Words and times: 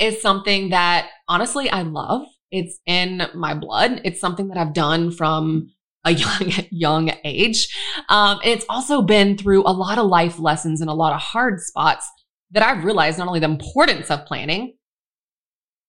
Is 0.00 0.20
something 0.22 0.70
that 0.70 1.08
honestly 1.28 1.70
I 1.70 1.82
love. 1.82 2.26
It's 2.50 2.80
in 2.86 3.22
my 3.34 3.54
blood. 3.54 4.00
It's 4.04 4.20
something 4.20 4.48
that 4.48 4.58
I've 4.58 4.74
done 4.74 5.12
from 5.12 5.70
a 6.04 6.10
young, 6.12 6.52
young 6.70 7.12
age. 7.24 7.76
Um, 8.08 8.40
it's 8.44 8.64
also 8.68 9.02
been 9.02 9.36
through 9.36 9.62
a 9.62 9.72
lot 9.72 9.98
of 9.98 10.06
life 10.06 10.38
lessons 10.38 10.80
and 10.80 10.90
a 10.90 10.94
lot 10.94 11.12
of 11.12 11.20
hard 11.20 11.60
spots 11.60 12.08
that 12.50 12.62
I've 12.62 12.84
realized 12.84 13.18
not 13.18 13.28
only 13.28 13.40
the 13.40 13.46
importance 13.46 14.10
of 14.10 14.26
planning 14.26 14.76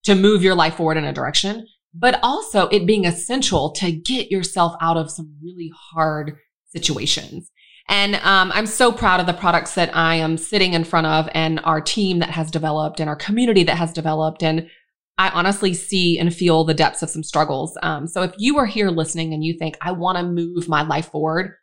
to 0.03 0.15
move 0.15 0.43
your 0.43 0.55
life 0.55 0.75
forward 0.75 0.97
in 0.97 1.05
a 1.05 1.13
direction, 1.13 1.65
but 1.93 2.19
also 2.23 2.67
it 2.67 2.85
being 2.85 3.05
essential 3.05 3.71
to 3.73 3.91
get 3.91 4.31
yourself 4.31 4.75
out 4.81 4.97
of 4.97 5.11
some 5.11 5.35
really 5.43 5.71
hard 5.75 6.37
situations. 6.67 7.51
And 7.91 8.15
um, 8.15 8.53
I'm 8.53 8.67
so 8.67 8.93
proud 8.93 9.19
of 9.19 9.25
the 9.25 9.33
products 9.33 9.75
that 9.75 9.93
I 9.93 10.15
am 10.15 10.37
sitting 10.37 10.73
in 10.73 10.85
front 10.85 11.07
of 11.07 11.29
and 11.33 11.59
our 11.65 11.81
team 11.81 12.19
that 12.19 12.29
has 12.29 12.49
developed 12.49 13.01
and 13.01 13.09
our 13.09 13.17
community 13.17 13.63
that 13.65 13.75
has 13.75 13.91
developed. 13.91 14.41
And 14.43 14.69
I 15.17 15.29
honestly 15.31 15.73
see 15.73 16.17
and 16.17 16.33
feel 16.33 16.63
the 16.63 16.73
depths 16.73 17.03
of 17.03 17.09
some 17.09 17.21
struggles. 17.21 17.77
Um, 17.83 18.07
so 18.07 18.23
if 18.23 18.33
you 18.37 18.57
are 18.57 18.65
here 18.65 18.89
listening 18.89 19.33
and 19.33 19.43
you 19.43 19.53
think, 19.59 19.77
I 19.81 19.91
want 19.91 20.17
to 20.17 20.23
move 20.23 20.69
my 20.69 20.83
life 20.83 21.11
forward 21.11 21.55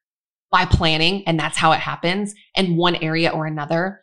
by 0.50 0.66
planning, 0.66 1.26
and 1.26 1.40
that's 1.40 1.56
how 1.56 1.72
it 1.72 1.80
happens 1.80 2.34
in 2.54 2.76
one 2.76 2.96
area 2.96 3.30
or 3.30 3.46
another, 3.46 4.02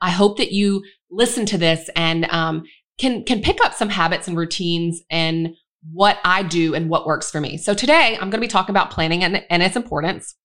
I 0.00 0.10
hope 0.10 0.38
that 0.38 0.52
you 0.52 0.84
listen 1.10 1.44
to 1.46 1.58
this 1.58 1.90
and 1.96 2.24
um, 2.26 2.64
can 2.98 3.24
can 3.24 3.42
pick 3.42 3.58
up 3.64 3.74
some 3.74 3.88
habits 3.88 4.28
and 4.28 4.36
routines 4.36 5.02
and 5.10 5.56
what 5.92 6.18
I 6.24 6.44
do 6.44 6.74
and 6.74 6.88
what 6.88 7.04
works 7.04 7.32
for 7.32 7.40
me. 7.40 7.56
So 7.56 7.74
today 7.74 8.14
I'm 8.14 8.30
going 8.30 8.40
to 8.40 8.40
be 8.40 8.46
talking 8.46 8.72
about 8.72 8.90
planning 8.90 9.24
and, 9.24 9.44
and 9.50 9.62
its 9.62 9.76
importance. 9.76 10.36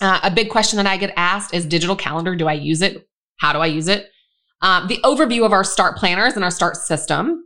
Uh, 0.00 0.20
a 0.22 0.30
big 0.30 0.50
question 0.50 0.76
that 0.76 0.86
I 0.86 0.96
get 0.96 1.12
asked 1.16 1.54
is 1.54 1.64
digital 1.64 1.96
calendar. 1.96 2.34
Do 2.34 2.48
I 2.48 2.54
use 2.54 2.82
it? 2.82 3.08
How 3.36 3.52
do 3.52 3.58
I 3.58 3.66
use 3.66 3.88
it? 3.88 4.10
Um, 4.60 4.88
the 4.88 4.98
overview 5.04 5.44
of 5.44 5.52
our 5.52 5.64
start 5.64 5.96
planners 5.96 6.34
and 6.34 6.44
our 6.44 6.50
start 6.50 6.76
system. 6.76 7.44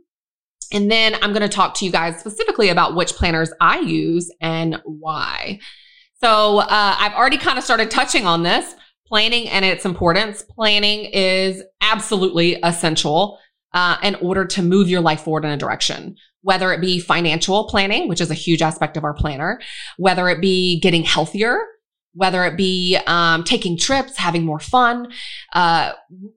And 0.71 0.89
then 0.91 1.15
I'm 1.15 1.31
going 1.31 1.41
to 1.41 1.49
talk 1.49 1.73
to 1.75 1.85
you 1.85 1.91
guys 1.91 2.19
specifically 2.19 2.69
about 2.69 2.95
which 2.95 3.13
planners 3.13 3.51
I 3.59 3.79
use 3.79 4.31
and 4.39 4.79
why. 4.85 5.59
So 6.21 6.59
uh, 6.59 6.95
I've 6.99 7.13
already 7.13 7.37
kind 7.37 7.57
of 7.57 7.63
started 7.63 7.89
touching 7.89 8.25
on 8.25 8.43
this 8.43 8.75
planning 9.07 9.49
and 9.49 9.65
its 9.65 9.85
importance. 9.85 10.43
Planning 10.43 11.05
is 11.05 11.63
absolutely 11.81 12.59
essential 12.61 13.39
uh, 13.73 13.97
in 14.03 14.15
order 14.15 14.45
to 14.45 14.61
move 14.61 14.89
your 14.89 15.01
life 15.01 15.21
forward 15.21 15.45
in 15.45 15.51
a 15.51 15.57
direction, 15.57 16.15
whether 16.41 16.71
it 16.71 16.81
be 16.81 16.99
financial 16.99 17.67
planning, 17.67 18.07
which 18.07 18.21
is 18.21 18.31
a 18.31 18.35
huge 18.35 18.61
aspect 18.61 18.97
of 18.97 19.03
our 19.03 19.13
planner, 19.13 19.59
whether 19.97 20.29
it 20.29 20.41
be 20.41 20.79
getting 20.79 21.03
healthier, 21.03 21.59
whether 22.13 22.43
it 22.45 22.57
be 22.57 22.97
um, 23.07 23.43
taking 23.43 23.77
trips, 23.77 24.17
having 24.17 24.43
more 24.43 24.59
fun, 24.59 25.11
uh, 25.53 25.93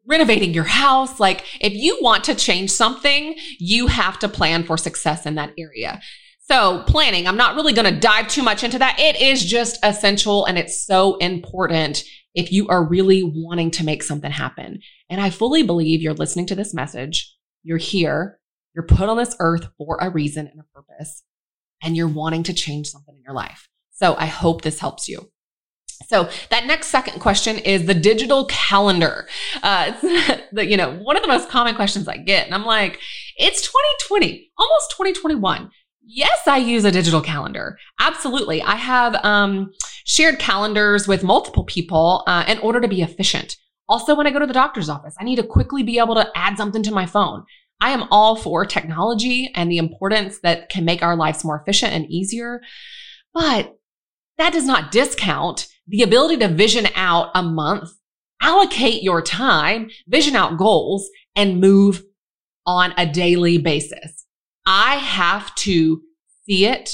renovating 0.06 0.52
your 0.52 0.64
house. 0.64 1.18
Like 1.18 1.44
if 1.60 1.72
you 1.72 1.98
want 2.02 2.24
to 2.24 2.34
change 2.34 2.70
something, 2.70 3.34
you 3.58 3.86
have 3.86 4.18
to 4.20 4.28
plan 4.28 4.64
for 4.64 4.76
success 4.76 5.26
in 5.26 5.34
that 5.36 5.52
area. 5.58 6.00
So 6.40 6.82
planning, 6.86 7.26
I'm 7.26 7.36
not 7.36 7.54
really 7.54 7.72
going 7.72 7.92
to 7.92 7.98
dive 7.98 8.28
too 8.28 8.42
much 8.42 8.62
into 8.62 8.78
that. 8.78 8.98
It 8.98 9.20
is 9.20 9.44
just 9.44 9.78
essential 9.82 10.44
and 10.44 10.58
it's 10.58 10.84
so 10.84 11.16
important 11.16 12.04
if 12.34 12.52
you 12.52 12.68
are 12.68 12.84
really 12.84 13.22
wanting 13.22 13.70
to 13.72 13.84
make 13.84 14.02
something 14.02 14.30
happen. 14.30 14.80
And 15.08 15.20
I 15.20 15.30
fully 15.30 15.62
believe 15.62 16.02
you're 16.02 16.14
listening 16.14 16.46
to 16.46 16.54
this 16.54 16.74
message. 16.74 17.34
You're 17.62 17.78
here. 17.78 18.38
You're 18.74 18.86
put 18.86 19.08
on 19.08 19.16
this 19.16 19.36
earth 19.38 19.68
for 19.78 19.98
a 20.00 20.10
reason 20.10 20.46
and 20.46 20.60
a 20.60 20.64
purpose, 20.74 21.22
and 21.82 21.96
you're 21.96 22.08
wanting 22.08 22.42
to 22.44 22.54
change 22.54 22.88
something 22.88 23.14
in 23.14 23.22
your 23.22 23.34
life. 23.34 23.68
So 23.90 24.16
I 24.16 24.26
hope 24.26 24.62
this 24.62 24.78
helps 24.78 25.08
you. 25.08 25.31
So 26.08 26.28
that 26.50 26.66
next 26.66 26.88
second 26.88 27.20
question 27.20 27.58
is 27.58 27.86
the 27.86 27.94
digital 27.94 28.46
calendar. 28.46 29.28
Uh, 29.62 29.92
the, 30.52 30.66
you 30.66 30.76
know, 30.76 30.96
one 30.98 31.16
of 31.16 31.22
the 31.22 31.28
most 31.28 31.48
common 31.48 31.74
questions 31.74 32.08
I 32.08 32.16
get. 32.16 32.46
And 32.46 32.54
I'm 32.54 32.64
like, 32.64 33.00
it's 33.36 33.62
2020, 33.62 34.50
almost 34.58 34.90
2021. 34.92 35.70
Yes, 36.04 36.46
I 36.46 36.58
use 36.58 36.84
a 36.84 36.90
digital 36.90 37.20
calendar. 37.20 37.78
Absolutely. 38.00 38.60
I 38.62 38.74
have 38.74 39.14
um, 39.24 39.72
shared 40.04 40.38
calendars 40.38 41.06
with 41.06 41.22
multiple 41.22 41.64
people 41.64 42.24
uh, 42.26 42.44
in 42.48 42.58
order 42.58 42.80
to 42.80 42.88
be 42.88 43.02
efficient. 43.02 43.56
Also, 43.88 44.14
when 44.14 44.26
I 44.26 44.30
go 44.30 44.38
to 44.38 44.46
the 44.46 44.52
doctor's 44.52 44.88
office, 44.88 45.14
I 45.20 45.24
need 45.24 45.36
to 45.36 45.42
quickly 45.42 45.82
be 45.82 45.98
able 45.98 46.14
to 46.14 46.30
add 46.34 46.56
something 46.56 46.82
to 46.84 46.92
my 46.92 47.06
phone. 47.06 47.44
I 47.80 47.90
am 47.90 48.04
all 48.10 48.36
for 48.36 48.64
technology 48.64 49.50
and 49.54 49.70
the 49.70 49.78
importance 49.78 50.38
that 50.40 50.68
can 50.68 50.84
make 50.84 51.02
our 51.02 51.16
lives 51.16 51.44
more 51.44 51.60
efficient 51.60 51.92
and 51.92 52.06
easier. 52.06 52.62
But 53.34 53.76
that 54.42 54.52
does 54.52 54.64
not 54.64 54.90
discount 54.90 55.68
the 55.86 56.02
ability 56.02 56.36
to 56.38 56.48
vision 56.48 56.88
out 56.96 57.30
a 57.32 57.42
month, 57.44 57.90
allocate 58.40 59.00
your 59.00 59.22
time, 59.22 59.88
vision 60.08 60.34
out 60.34 60.58
goals, 60.58 61.08
and 61.36 61.60
move 61.60 62.02
on 62.66 62.92
a 62.98 63.06
daily 63.06 63.58
basis. 63.58 64.26
I 64.66 64.96
have 64.96 65.54
to 65.56 66.02
see 66.44 66.66
it, 66.66 66.90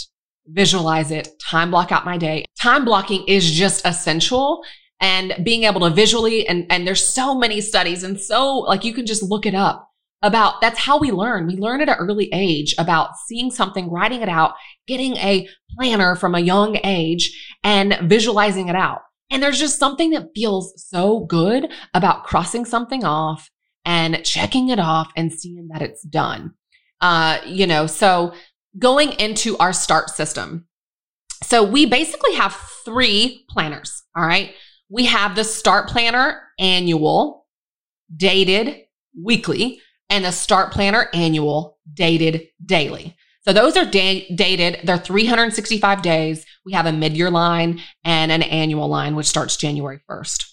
visualize 0.46 1.10
it, 1.10 1.40
time 1.40 1.70
block 1.70 1.90
out 1.90 2.04
my 2.04 2.18
day. 2.18 2.44
Time 2.60 2.84
blocking 2.84 3.24
is 3.26 3.50
just 3.50 3.86
essential 3.86 4.62
and 5.00 5.34
being 5.42 5.64
able 5.64 5.80
to 5.80 5.90
visually 5.90 6.46
and, 6.46 6.66
and 6.68 6.86
there's 6.86 7.04
so 7.04 7.34
many 7.34 7.62
studies 7.62 8.02
and 8.02 8.20
so 8.20 8.58
like 8.58 8.84
you 8.84 8.92
can 8.92 9.06
just 9.06 9.22
look 9.22 9.46
it 9.46 9.54
up 9.54 9.87
about 10.22 10.60
that's 10.60 10.78
how 10.78 10.98
we 10.98 11.10
learn. 11.10 11.46
We 11.46 11.56
learn 11.56 11.80
at 11.80 11.88
an 11.88 11.96
early 11.96 12.28
age 12.32 12.74
about 12.78 13.16
seeing 13.26 13.50
something, 13.50 13.90
writing 13.90 14.22
it 14.22 14.28
out, 14.28 14.54
getting 14.86 15.16
a 15.16 15.48
planner 15.76 16.16
from 16.16 16.34
a 16.34 16.40
young 16.40 16.78
age 16.84 17.56
and 17.62 17.98
visualizing 18.02 18.68
it 18.68 18.76
out. 18.76 19.02
And 19.30 19.42
there's 19.42 19.58
just 19.58 19.78
something 19.78 20.10
that 20.10 20.30
feels 20.34 20.72
so 20.76 21.20
good 21.20 21.70
about 21.94 22.24
crossing 22.24 22.64
something 22.64 23.04
off 23.04 23.50
and 23.84 24.24
checking 24.24 24.70
it 24.70 24.78
off 24.78 25.10
and 25.16 25.32
seeing 25.32 25.68
that 25.72 25.82
it's 25.82 26.02
done. 26.02 26.54
Uh, 27.00 27.38
you 27.46 27.66
know, 27.66 27.86
so 27.86 28.32
going 28.78 29.12
into 29.12 29.56
our 29.58 29.72
start 29.72 30.10
system. 30.10 30.66
So 31.44 31.62
we 31.62 31.86
basically 31.86 32.34
have 32.34 32.54
three 32.84 33.44
planners. 33.48 34.02
All 34.16 34.26
right. 34.26 34.54
We 34.90 35.06
have 35.06 35.36
the 35.36 35.44
start 35.44 35.88
planner 35.88 36.42
annual, 36.58 37.46
dated 38.16 38.76
weekly, 39.22 39.80
and 40.10 40.24
the 40.24 40.32
start 40.32 40.72
planner 40.72 41.08
annual, 41.12 41.78
dated 41.92 42.48
daily. 42.64 43.16
So 43.42 43.52
those 43.52 43.76
are 43.76 43.84
da- 43.84 44.28
dated. 44.34 44.80
They're 44.84 44.98
365 44.98 46.02
days. 46.02 46.44
We 46.66 46.72
have 46.72 46.86
a 46.86 46.92
mid-year 46.92 47.30
line 47.30 47.80
and 48.04 48.30
an 48.30 48.42
annual 48.42 48.88
line, 48.88 49.16
which 49.16 49.26
starts 49.26 49.56
January 49.56 50.00
1st. 50.08 50.44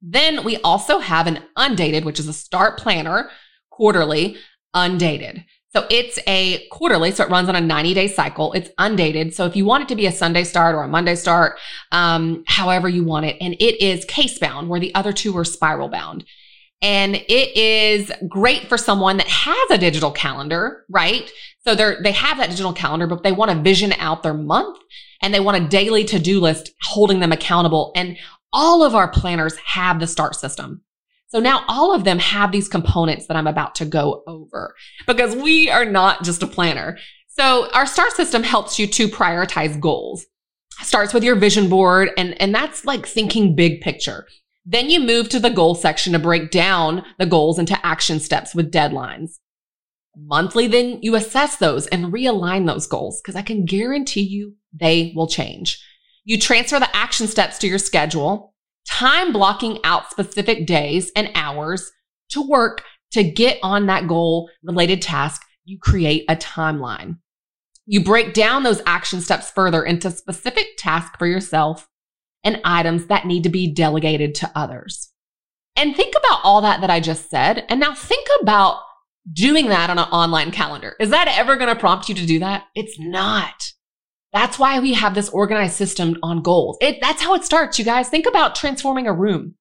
Then 0.00 0.44
we 0.44 0.56
also 0.58 1.00
have 1.00 1.26
an 1.26 1.40
undated, 1.56 2.04
which 2.04 2.20
is 2.20 2.28
a 2.28 2.32
start 2.32 2.78
planner 2.78 3.30
quarterly, 3.70 4.36
undated. 4.74 5.44
So 5.70 5.86
it's 5.90 6.18
a 6.26 6.66
quarterly, 6.68 7.10
so 7.10 7.24
it 7.24 7.30
runs 7.30 7.48
on 7.48 7.56
a 7.56 7.60
90 7.60 7.94
day 7.94 8.08
cycle. 8.08 8.52
It's 8.54 8.70
undated. 8.78 9.34
So 9.34 9.44
if 9.44 9.54
you 9.54 9.66
want 9.66 9.82
it 9.82 9.88
to 9.88 9.96
be 9.96 10.06
a 10.06 10.12
Sunday 10.12 10.44
start 10.44 10.74
or 10.74 10.82
a 10.82 10.88
Monday 10.88 11.14
start, 11.14 11.58
um, 11.92 12.42
however 12.46 12.88
you 12.88 13.04
want 13.04 13.26
it, 13.26 13.36
and 13.40 13.54
it 13.54 13.82
is 13.82 14.04
case 14.06 14.38
bound, 14.38 14.68
where 14.68 14.80
the 14.80 14.94
other 14.94 15.12
two 15.12 15.36
are 15.36 15.44
spiral 15.44 15.88
bound. 15.88 16.24
And 16.80 17.16
it 17.16 17.56
is 17.56 18.12
great 18.28 18.68
for 18.68 18.78
someone 18.78 19.16
that 19.16 19.26
has 19.26 19.70
a 19.70 19.78
digital 19.78 20.12
calendar, 20.12 20.84
right? 20.88 21.30
So 21.60 21.74
they're, 21.74 22.00
they 22.02 22.12
have 22.12 22.38
that 22.38 22.50
digital 22.50 22.72
calendar, 22.72 23.06
but 23.06 23.22
they 23.22 23.32
want 23.32 23.50
to 23.50 23.60
vision 23.60 23.92
out 23.98 24.22
their 24.22 24.34
month 24.34 24.78
and 25.20 25.34
they 25.34 25.40
want 25.40 25.62
a 25.62 25.68
daily 25.68 26.04
to 26.04 26.18
do 26.18 26.40
list 26.40 26.70
holding 26.82 27.20
them 27.20 27.32
accountable. 27.32 27.92
And 27.96 28.16
all 28.52 28.84
of 28.84 28.94
our 28.94 29.10
planners 29.10 29.56
have 29.56 29.98
the 29.98 30.06
start 30.06 30.36
system. 30.36 30.82
So 31.28 31.40
now 31.40 31.64
all 31.68 31.94
of 31.94 32.04
them 32.04 32.18
have 32.20 32.52
these 32.52 32.68
components 32.68 33.26
that 33.26 33.36
I'm 33.36 33.46
about 33.46 33.74
to 33.76 33.84
go 33.84 34.22
over 34.26 34.74
because 35.06 35.36
we 35.36 35.68
are 35.68 35.84
not 35.84 36.24
just 36.24 36.42
a 36.42 36.46
planner. 36.46 36.98
So 37.26 37.70
our 37.72 37.86
start 37.86 38.12
system 38.12 38.42
helps 38.42 38.78
you 38.78 38.86
to 38.86 39.08
prioritize 39.08 39.78
goals. 39.78 40.24
Starts 40.80 41.12
with 41.12 41.24
your 41.24 41.36
vision 41.36 41.68
board 41.68 42.10
and, 42.16 42.40
and 42.40 42.54
that's 42.54 42.84
like 42.84 43.06
thinking 43.06 43.54
big 43.54 43.80
picture. 43.80 44.26
Then 44.70 44.90
you 44.90 45.00
move 45.00 45.30
to 45.30 45.40
the 45.40 45.48
goal 45.48 45.74
section 45.74 46.12
to 46.12 46.18
break 46.18 46.50
down 46.50 47.02
the 47.18 47.24
goals 47.24 47.58
into 47.58 47.86
action 47.86 48.20
steps 48.20 48.54
with 48.54 48.70
deadlines. 48.70 49.38
Monthly, 50.14 50.66
then 50.66 50.98
you 51.00 51.14
assess 51.14 51.56
those 51.56 51.86
and 51.86 52.12
realign 52.12 52.66
those 52.66 52.86
goals 52.86 53.22
because 53.22 53.34
I 53.34 53.40
can 53.40 53.64
guarantee 53.64 54.20
you 54.20 54.56
they 54.78 55.14
will 55.16 55.26
change. 55.26 55.82
You 56.24 56.38
transfer 56.38 56.78
the 56.78 56.94
action 56.94 57.28
steps 57.28 57.56
to 57.60 57.66
your 57.66 57.78
schedule 57.78 58.52
time 58.86 59.32
blocking 59.32 59.78
out 59.84 60.10
specific 60.10 60.66
days 60.66 61.12
and 61.16 61.30
hours 61.34 61.90
to 62.30 62.46
work 62.46 62.82
to 63.12 63.24
get 63.24 63.58
on 63.62 63.86
that 63.86 64.06
goal 64.06 64.50
related 64.62 65.00
task, 65.00 65.42
you 65.64 65.78
create 65.78 66.26
a 66.28 66.36
timeline. 66.36 67.16
You 67.86 68.04
break 68.04 68.34
down 68.34 68.64
those 68.64 68.82
action 68.84 69.22
steps 69.22 69.50
further 69.50 69.82
into 69.82 70.10
specific 70.10 70.66
tasks 70.76 71.16
for 71.18 71.26
yourself 71.26 71.88
and 72.44 72.60
items 72.64 73.06
that 73.06 73.26
need 73.26 73.42
to 73.42 73.48
be 73.48 73.72
delegated 73.72 74.34
to 74.36 74.50
others. 74.54 75.10
And 75.76 75.94
think 75.94 76.14
about 76.16 76.40
all 76.42 76.62
that 76.62 76.80
that 76.80 76.90
I 76.90 77.00
just 77.00 77.30
said. 77.30 77.64
And 77.68 77.80
now 77.80 77.94
think 77.94 78.26
about 78.40 78.80
doing 79.32 79.68
that 79.68 79.90
on 79.90 79.98
an 79.98 80.08
online 80.08 80.50
calendar. 80.50 80.96
Is 80.98 81.10
that 81.10 81.28
ever 81.28 81.56
going 81.56 81.72
to 81.72 81.78
prompt 81.78 82.08
you 82.08 82.14
to 82.14 82.26
do 82.26 82.38
that? 82.40 82.64
It's 82.74 82.98
not. 82.98 83.72
That's 84.32 84.58
why 84.58 84.80
we 84.80 84.94
have 84.94 85.14
this 85.14 85.28
organized 85.30 85.76
system 85.76 86.16
on 86.22 86.42
goals. 86.42 86.76
It, 86.80 86.98
that's 87.00 87.22
how 87.22 87.34
it 87.34 87.44
starts, 87.44 87.78
you 87.78 87.84
guys. 87.84 88.08
Think 88.08 88.26
about 88.26 88.54
transforming 88.54 89.06
a 89.06 89.12
room. 89.12 89.54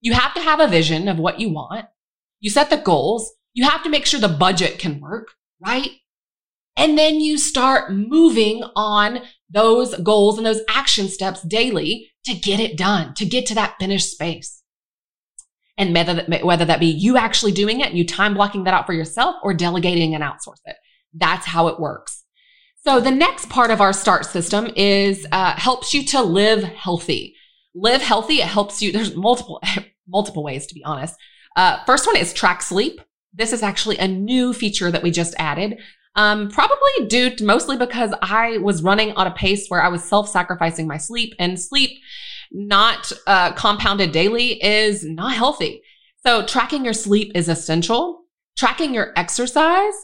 You 0.00 0.12
have 0.14 0.34
to 0.34 0.40
have 0.40 0.60
a 0.60 0.68
vision 0.68 1.08
of 1.08 1.18
what 1.18 1.40
you 1.40 1.50
want. 1.50 1.86
You 2.40 2.50
set 2.50 2.70
the 2.70 2.76
goals. 2.76 3.32
You 3.54 3.68
have 3.68 3.82
to 3.84 3.90
make 3.90 4.04
sure 4.04 4.20
the 4.20 4.28
budget 4.28 4.78
can 4.78 5.00
work, 5.00 5.28
right? 5.64 5.90
And 6.76 6.98
then 6.98 7.20
you 7.20 7.38
start 7.38 7.92
moving 7.92 8.64
on 8.74 9.20
those 9.50 9.94
goals 9.96 10.38
and 10.38 10.46
those 10.46 10.62
action 10.68 11.08
steps 11.08 11.42
daily 11.42 12.10
to 12.24 12.34
get 12.34 12.60
it 12.60 12.76
done, 12.76 13.14
to 13.14 13.26
get 13.26 13.46
to 13.46 13.54
that 13.54 13.76
finished 13.80 14.10
space. 14.10 14.62
And 15.78 15.94
whether 15.94 16.64
that, 16.64 16.80
be 16.80 16.86
you 16.86 17.16
actually 17.16 17.52
doing 17.52 17.80
it, 17.80 17.92
you 17.92 18.06
time 18.06 18.34
blocking 18.34 18.64
that 18.64 18.74
out 18.74 18.86
for 18.86 18.92
yourself 18.92 19.36
or 19.42 19.54
delegating 19.54 20.14
and 20.14 20.22
outsource 20.22 20.60
it. 20.66 20.76
That's 21.14 21.46
how 21.46 21.68
it 21.68 21.80
works. 21.80 22.24
So 22.84 23.00
the 23.00 23.10
next 23.10 23.48
part 23.48 23.70
of 23.70 23.80
our 23.80 23.92
start 23.92 24.26
system 24.26 24.68
is 24.76 25.26
uh, 25.32 25.54
helps 25.54 25.94
you 25.94 26.04
to 26.06 26.22
live 26.22 26.62
healthy. 26.62 27.36
Live 27.74 28.02
healthy. 28.02 28.40
It 28.40 28.48
helps 28.48 28.82
you. 28.82 28.92
There's 28.92 29.14
multiple 29.14 29.62
multiple 30.08 30.42
ways 30.42 30.66
to 30.66 30.74
be 30.74 30.84
honest. 30.84 31.16
Uh, 31.56 31.82
first 31.84 32.06
one 32.06 32.16
is 32.16 32.32
track 32.32 32.60
sleep. 32.60 33.00
This 33.32 33.52
is 33.52 33.62
actually 33.62 33.98
a 33.98 34.08
new 34.08 34.52
feature 34.52 34.90
that 34.90 35.02
we 35.02 35.10
just 35.10 35.34
added. 35.38 35.78
Um, 36.14 36.48
probably 36.50 37.06
due 37.08 37.34
to 37.36 37.44
mostly 37.44 37.78
because 37.78 38.12
I 38.20 38.58
was 38.58 38.82
running 38.82 39.12
on 39.12 39.26
a 39.26 39.30
pace 39.30 39.68
where 39.68 39.82
I 39.82 39.88
was 39.88 40.04
self-sacrificing 40.04 40.86
my 40.86 40.98
sleep 40.98 41.34
and 41.38 41.58
sleep 41.58 41.98
not 42.50 43.10
uh, 43.26 43.52
compounded 43.52 44.12
daily 44.12 44.62
is 44.62 45.04
not 45.04 45.32
healthy. 45.32 45.82
So 46.24 46.44
tracking 46.44 46.84
your 46.84 46.92
sleep 46.92 47.32
is 47.34 47.48
essential. 47.48 48.20
Tracking 48.58 48.92
your 48.92 49.14
exercise, 49.16 49.94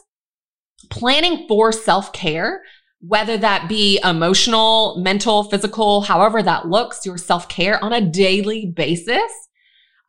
planning 0.89 1.45
for 1.47 1.71
self-care, 1.71 2.63
whether 2.99 3.37
that 3.37 3.69
be 3.69 3.99
emotional, 4.03 4.99
mental, 5.03 5.43
physical, 5.43 6.01
however 6.01 6.41
that 6.41 6.67
looks, 6.67 7.05
your 7.05 7.17
self-care 7.17 7.81
on 7.83 7.93
a 7.93 8.01
daily 8.01 8.65
basis, 8.65 9.31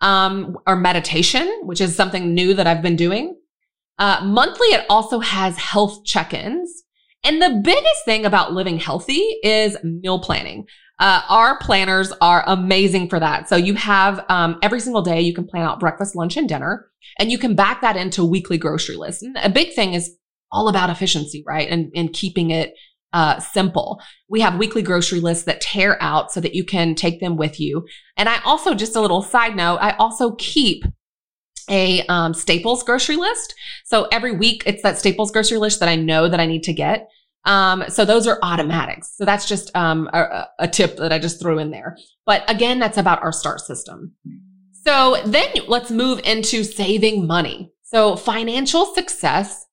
um, 0.00 0.56
or 0.66 0.74
meditation, 0.76 1.60
which 1.64 1.82
is 1.82 1.94
something 1.94 2.34
new 2.34 2.54
that 2.54 2.66
I've 2.66 2.80
been 2.80 2.96
doing. 2.96 3.38
Uh, 4.00 4.20
monthly, 4.24 4.68
it 4.68 4.86
also 4.88 5.20
has 5.20 5.56
health 5.58 6.04
check-ins. 6.04 6.82
And 7.22 7.40
the 7.40 7.60
biggest 7.62 8.04
thing 8.06 8.24
about 8.24 8.54
living 8.54 8.78
healthy 8.78 9.20
is 9.44 9.76
meal 9.84 10.18
planning. 10.18 10.66
Uh, 10.98 11.22
our 11.28 11.58
planners 11.58 12.12
are 12.20 12.42
amazing 12.46 13.08
for 13.08 13.20
that. 13.20 13.48
So 13.48 13.56
you 13.56 13.74
have 13.74 14.24
um, 14.28 14.58
every 14.62 14.80
single 14.80 15.02
day 15.02 15.20
you 15.20 15.34
can 15.34 15.46
plan 15.46 15.64
out 15.64 15.80
breakfast, 15.80 16.16
lunch, 16.16 16.36
and 16.36 16.48
dinner, 16.48 16.90
and 17.18 17.30
you 17.30 17.38
can 17.38 17.54
back 17.54 17.82
that 17.82 17.96
into 17.96 18.24
weekly 18.24 18.58
grocery 18.58 18.96
lists. 18.96 19.22
And 19.22 19.36
a 19.42 19.50
big 19.50 19.74
thing 19.74 19.94
is 19.94 20.16
all 20.50 20.68
about 20.68 20.90
efficiency, 20.90 21.44
right? 21.46 21.68
And, 21.68 21.92
and 21.94 22.12
keeping 22.12 22.50
it 22.50 22.72
uh, 23.12 23.38
simple. 23.38 24.00
We 24.28 24.40
have 24.40 24.58
weekly 24.58 24.82
grocery 24.82 25.20
lists 25.20 25.44
that 25.44 25.60
tear 25.60 25.98
out 26.00 26.32
so 26.32 26.40
that 26.40 26.54
you 26.54 26.64
can 26.64 26.94
take 26.94 27.20
them 27.20 27.36
with 27.36 27.60
you. 27.60 27.86
And 28.16 28.28
I 28.28 28.40
also, 28.44 28.74
just 28.74 28.96
a 28.96 29.00
little 29.00 29.22
side 29.22 29.56
note, 29.56 29.78
I 29.80 29.92
also 29.92 30.34
keep 30.36 30.84
a 31.68 32.06
um, 32.06 32.34
Staples 32.34 32.82
grocery 32.82 33.16
list. 33.16 33.54
So 33.84 34.08
every 34.12 34.32
week 34.32 34.62
it's 34.66 34.82
that 34.82 34.98
Staples 34.98 35.30
grocery 35.30 35.58
list 35.58 35.80
that 35.80 35.88
I 35.88 35.96
know 35.96 36.28
that 36.28 36.40
I 36.40 36.46
need 36.46 36.62
to 36.64 36.72
get. 36.72 37.08
Um, 37.44 37.84
so 37.88 38.04
those 38.04 38.26
are 38.26 38.38
automatics. 38.42 39.14
So 39.16 39.24
that's 39.24 39.48
just 39.48 39.74
um, 39.74 40.08
a, 40.12 40.46
a 40.58 40.68
tip 40.68 40.96
that 40.98 41.12
I 41.12 41.18
just 41.18 41.40
threw 41.40 41.58
in 41.58 41.70
there. 41.70 41.96
But 42.26 42.48
again, 42.50 42.78
that's 42.78 42.98
about 42.98 43.22
our 43.22 43.32
start 43.32 43.60
system. 43.60 44.14
So 44.84 45.16
then 45.24 45.48
let's 45.68 45.90
move 45.90 46.20
into 46.24 46.64
saving 46.64 47.26
money. 47.26 47.72
So 47.82 48.16
financial 48.16 48.86
success 48.94 49.66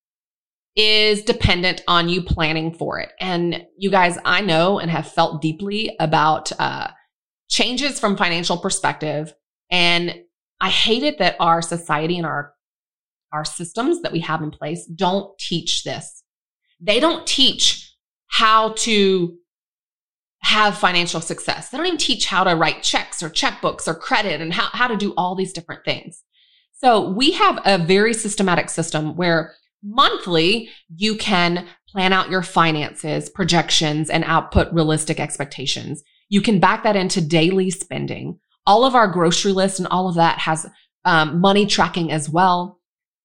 is 0.76 1.24
dependent 1.24 1.82
on 1.88 2.08
you 2.08 2.22
planning 2.22 2.72
for 2.72 3.00
it. 3.00 3.12
And 3.20 3.66
you 3.78 3.90
guys, 3.90 4.18
I 4.26 4.42
know 4.42 4.80
and 4.80 4.92
have 4.92 5.12
felt 5.12 5.42
deeply 5.42 5.96
about 6.00 6.52
uh, 6.60 6.90
changes 7.50 8.00
from 8.00 8.16
financial 8.16 8.58
perspective 8.58 9.34
and 9.72 10.16
I 10.60 10.70
hate 10.70 11.04
it 11.04 11.20
that 11.20 11.36
our 11.40 11.62
society 11.62 12.18
and 12.18 12.26
our 12.26 12.54
our 13.34 13.46
systems 13.46 14.02
that 14.02 14.14
we 14.14 14.22
have 14.22 14.42
in 14.42 14.52
place 14.52 14.86
don't 14.86 15.38
teach 15.38 15.84
this. 15.84 16.24
They 16.80 17.00
don't 17.00 17.28
teach 17.28 17.94
how 18.28 18.70
to 18.78 19.38
have 20.40 20.78
financial 20.78 21.20
success. 21.20 21.70
They 21.70 21.78
don't 21.78 21.88
even 21.88 21.98
teach 21.98 22.26
how 22.26 22.46
to 22.46 22.56
write 22.56 22.84
checks 22.84 23.22
or 23.22 23.30
checkbooks 23.30 23.88
or 23.88 23.96
credit 23.96 24.40
and 24.40 24.54
how, 24.54 24.70
how 24.72 24.88
to 24.88 24.96
do 24.96 25.14
all 25.18 25.36
these 25.36 25.52
different 25.52 25.84
things. 25.84 26.24
So 26.72 27.10
we 27.10 27.32
have 27.32 27.60
a 27.66 27.78
very 27.78 28.14
systematic 28.14 28.70
system 28.70 29.16
where 29.16 29.56
monthly 29.84 30.70
you 30.96 31.16
can 31.16 31.68
plan 31.90 32.14
out 32.14 32.30
your 32.30 32.44
finances, 32.44 33.30
projections, 33.30 34.10
and 34.10 34.24
output 34.26 34.72
realistic 34.72 35.20
expectations. 35.20 36.04
You 36.30 36.42
can 36.42 36.60
back 36.60 36.84
that 36.84 36.96
into 36.96 37.20
daily 37.20 37.70
spending 37.72 38.40
all 38.68 38.86
of 38.86 38.94
our 38.94 39.08
grocery 39.08 39.54
list 39.54 39.80
and 39.80 39.88
all 39.88 40.08
of 40.08 40.16
that 40.16 40.38
has 40.40 40.70
um, 41.06 41.42
money 41.42 41.66
tracking 41.66 42.12
as 42.12 42.30
well. 42.30 42.80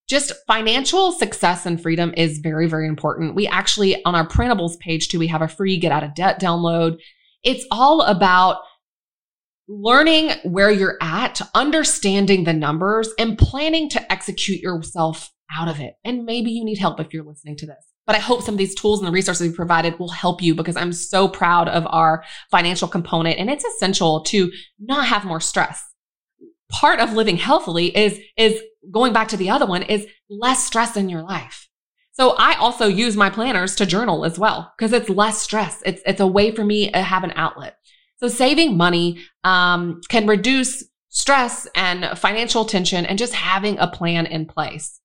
Just 0.08 0.32
financial 0.46 1.12
success 1.12 1.66
and 1.66 1.80
freedom 1.80 2.14
is 2.16 2.38
very, 2.38 2.68
very 2.68 2.86
important. 2.86 3.34
We 3.34 3.46
actually, 3.46 4.02
on 4.04 4.14
our 4.14 4.26
printables 4.26 4.78
page 4.78 5.08
too, 5.08 5.18
we 5.18 5.26
have 5.26 5.42
a 5.42 5.48
free 5.48 5.76
get 5.78 5.92
out 5.92 6.04
of 6.04 6.14
debt 6.14 6.40
download. 6.40 6.98
It's 7.44 7.66
all 7.70 8.02
about 8.02 8.62
learning 9.68 10.32
where 10.44 10.70
you're 10.70 10.98
at, 11.00 11.40
understanding 11.54 12.44
the 12.44 12.52
numbers, 12.52 13.08
and 13.18 13.38
planning 13.38 13.88
to 13.90 14.12
execute 14.12 14.60
yourself 14.60 15.30
out 15.54 15.68
of 15.68 15.80
it. 15.80 15.94
And 16.04 16.24
maybe 16.24 16.50
you 16.50 16.64
need 16.64 16.78
help 16.78 17.00
if 17.00 17.12
you're 17.12 17.24
listening 17.24 17.56
to 17.58 17.66
this. 17.66 17.91
But 18.06 18.16
I 18.16 18.18
hope 18.18 18.42
some 18.42 18.54
of 18.54 18.58
these 18.58 18.74
tools 18.74 19.00
and 19.00 19.06
the 19.06 19.12
resources 19.12 19.48
we 19.48 19.54
provided 19.54 19.98
will 19.98 20.08
help 20.08 20.42
you 20.42 20.54
because 20.54 20.76
I'm 20.76 20.92
so 20.92 21.28
proud 21.28 21.68
of 21.68 21.86
our 21.88 22.24
financial 22.50 22.88
component 22.88 23.38
and 23.38 23.48
it's 23.48 23.64
essential 23.64 24.22
to 24.24 24.50
not 24.80 25.06
have 25.06 25.24
more 25.24 25.40
stress. 25.40 25.82
Part 26.70 27.00
of 27.00 27.12
living 27.12 27.36
healthily 27.36 27.96
is, 27.96 28.18
is 28.36 28.60
going 28.90 29.12
back 29.12 29.28
to 29.28 29.36
the 29.36 29.50
other 29.50 29.66
one 29.66 29.82
is 29.82 30.06
less 30.28 30.64
stress 30.64 30.96
in 30.96 31.08
your 31.08 31.22
life. 31.22 31.68
So 32.12 32.34
I 32.36 32.54
also 32.56 32.86
use 32.86 33.16
my 33.16 33.30
planners 33.30 33.74
to 33.76 33.86
journal 33.86 34.24
as 34.24 34.38
well 34.38 34.72
because 34.76 34.92
it's 34.92 35.08
less 35.08 35.40
stress. 35.40 35.82
It's, 35.86 36.02
it's 36.04 36.20
a 36.20 36.26
way 36.26 36.50
for 36.50 36.64
me 36.64 36.90
to 36.90 37.02
have 37.02 37.24
an 37.24 37.32
outlet. 37.36 37.76
So 38.16 38.28
saving 38.28 38.76
money, 38.76 39.20
um, 39.44 40.00
can 40.08 40.26
reduce 40.26 40.84
stress 41.08 41.66
and 41.74 42.18
financial 42.18 42.64
tension 42.64 43.04
and 43.06 43.18
just 43.18 43.34
having 43.34 43.78
a 43.78 43.86
plan 43.86 44.26
in 44.26 44.46
place. 44.46 45.00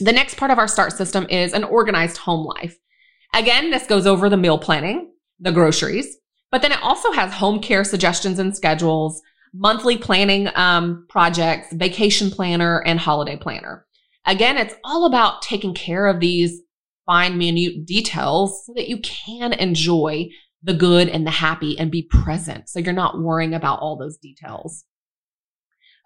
The 0.00 0.12
next 0.12 0.36
part 0.36 0.50
of 0.50 0.58
our 0.58 0.68
start 0.68 0.92
system 0.92 1.26
is 1.28 1.52
an 1.52 1.64
organized 1.64 2.16
home 2.16 2.44
life. 2.44 2.76
Again, 3.34 3.70
this 3.70 3.86
goes 3.86 4.06
over 4.06 4.28
the 4.28 4.36
meal 4.36 4.58
planning, 4.58 5.12
the 5.38 5.52
groceries, 5.52 6.16
but 6.50 6.62
then 6.62 6.72
it 6.72 6.82
also 6.82 7.12
has 7.12 7.32
home 7.32 7.60
care 7.60 7.84
suggestions 7.84 8.38
and 8.38 8.56
schedules, 8.56 9.20
monthly 9.52 9.96
planning 9.96 10.48
um, 10.54 11.06
projects, 11.08 11.72
vacation 11.72 12.30
planner, 12.30 12.82
and 12.86 12.98
holiday 12.98 13.36
planner. 13.36 13.86
Again, 14.26 14.56
it's 14.56 14.74
all 14.84 15.06
about 15.06 15.42
taking 15.42 15.74
care 15.74 16.06
of 16.06 16.20
these 16.20 16.60
fine, 17.06 17.38
minute 17.38 17.86
details 17.86 18.64
so 18.66 18.72
that 18.74 18.88
you 18.88 18.98
can 18.98 19.52
enjoy 19.52 20.28
the 20.62 20.74
good 20.74 21.08
and 21.08 21.26
the 21.26 21.30
happy 21.30 21.78
and 21.78 21.90
be 21.90 22.02
present. 22.02 22.68
So 22.68 22.80
you're 22.80 22.92
not 22.92 23.20
worrying 23.20 23.54
about 23.54 23.80
all 23.80 23.96
those 23.96 24.16
details. 24.16 24.84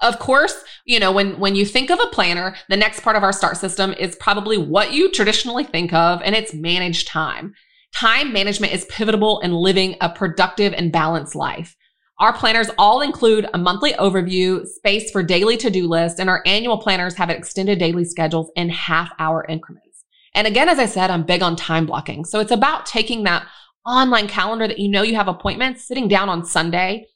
Of 0.00 0.18
course, 0.20 0.62
you 0.84 1.00
know, 1.00 1.10
when, 1.10 1.38
when 1.40 1.56
you 1.56 1.64
think 1.64 1.90
of 1.90 1.98
a 1.98 2.06
planner, 2.06 2.54
the 2.68 2.76
next 2.76 3.00
part 3.00 3.16
of 3.16 3.24
our 3.24 3.32
start 3.32 3.56
system 3.56 3.92
is 3.94 4.14
probably 4.16 4.56
what 4.56 4.92
you 4.92 5.10
traditionally 5.10 5.64
think 5.64 5.92
of, 5.92 6.22
and 6.22 6.36
it's 6.36 6.54
manage 6.54 7.04
time. 7.04 7.54
Time 7.92 8.32
management 8.32 8.72
is 8.72 8.84
pivotal 8.84 9.40
in 9.40 9.52
living 9.52 9.96
a 10.00 10.08
productive 10.08 10.72
and 10.72 10.92
balanced 10.92 11.34
life. 11.34 11.74
Our 12.20 12.32
planners 12.32 12.70
all 12.78 13.00
include 13.00 13.48
a 13.54 13.58
monthly 13.58 13.92
overview, 13.94 14.66
space 14.66 15.10
for 15.10 15.22
daily 15.22 15.56
to-do 15.56 15.88
lists, 15.88 16.20
and 16.20 16.28
our 16.28 16.42
annual 16.46 16.78
planners 16.78 17.14
have 17.16 17.30
extended 17.30 17.78
daily 17.78 18.04
schedules 18.04 18.50
in 18.56 18.68
half 18.68 19.10
hour 19.18 19.44
increments. 19.48 20.04
And 20.34 20.46
again, 20.46 20.68
as 20.68 20.78
I 20.78 20.86
said, 20.86 21.10
I'm 21.10 21.24
big 21.24 21.42
on 21.42 21.56
time 21.56 21.86
blocking. 21.86 22.24
So 22.24 22.38
it's 22.38 22.52
about 22.52 22.86
taking 22.86 23.24
that 23.24 23.46
online 23.86 24.28
calendar 24.28 24.68
that 24.68 24.78
you 24.78 24.88
know 24.88 25.02
you 25.02 25.16
have 25.16 25.28
appointments, 25.28 25.86
sitting 25.86 26.06
down 26.06 26.28
on 26.28 26.44
Sunday 26.44 27.06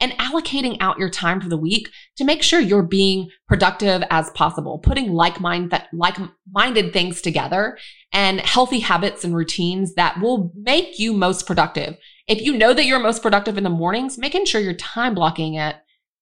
and 0.00 0.12
allocating 0.12 0.76
out 0.80 0.98
your 0.98 1.10
time 1.10 1.40
for 1.40 1.48
the 1.48 1.56
week 1.56 1.90
to 2.16 2.24
make 2.24 2.42
sure 2.42 2.58
you're 2.58 2.82
being 2.82 3.28
productive 3.46 4.02
as 4.10 4.30
possible, 4.30 4.78
putting 4.78 5.12
like-minded, 5.12 5.82
like-minded 5.92 6.92
things 6.92 7.20
together 7.20 7.76
and 8.12 8.40
healthy 8.40 8.80
habits 8.80 9.24
and 9.24 9.36
routines 9.36 9.94
that 9.94 10.20
will 10.20 10.52
make 10.56 10.98
you 10.98 11.12
most 11.12 11.46
productive. 11.46 11.96
If 12.26 12.40
you 12.40 12.56
know 12.56 12.72
that 12.72 12.86
you're 12.86 12.98
most 12.98 13.22
productive 13.22 13.58
in 13.58 13.64
the 13.64 13.70
mornings, 13.70 14.18
making 14.18 14.46
sure 14.46 14.60
you're 14.60 14.74
time 14.74 15.14
blocking 15.14 15.54
it 15.54 15.76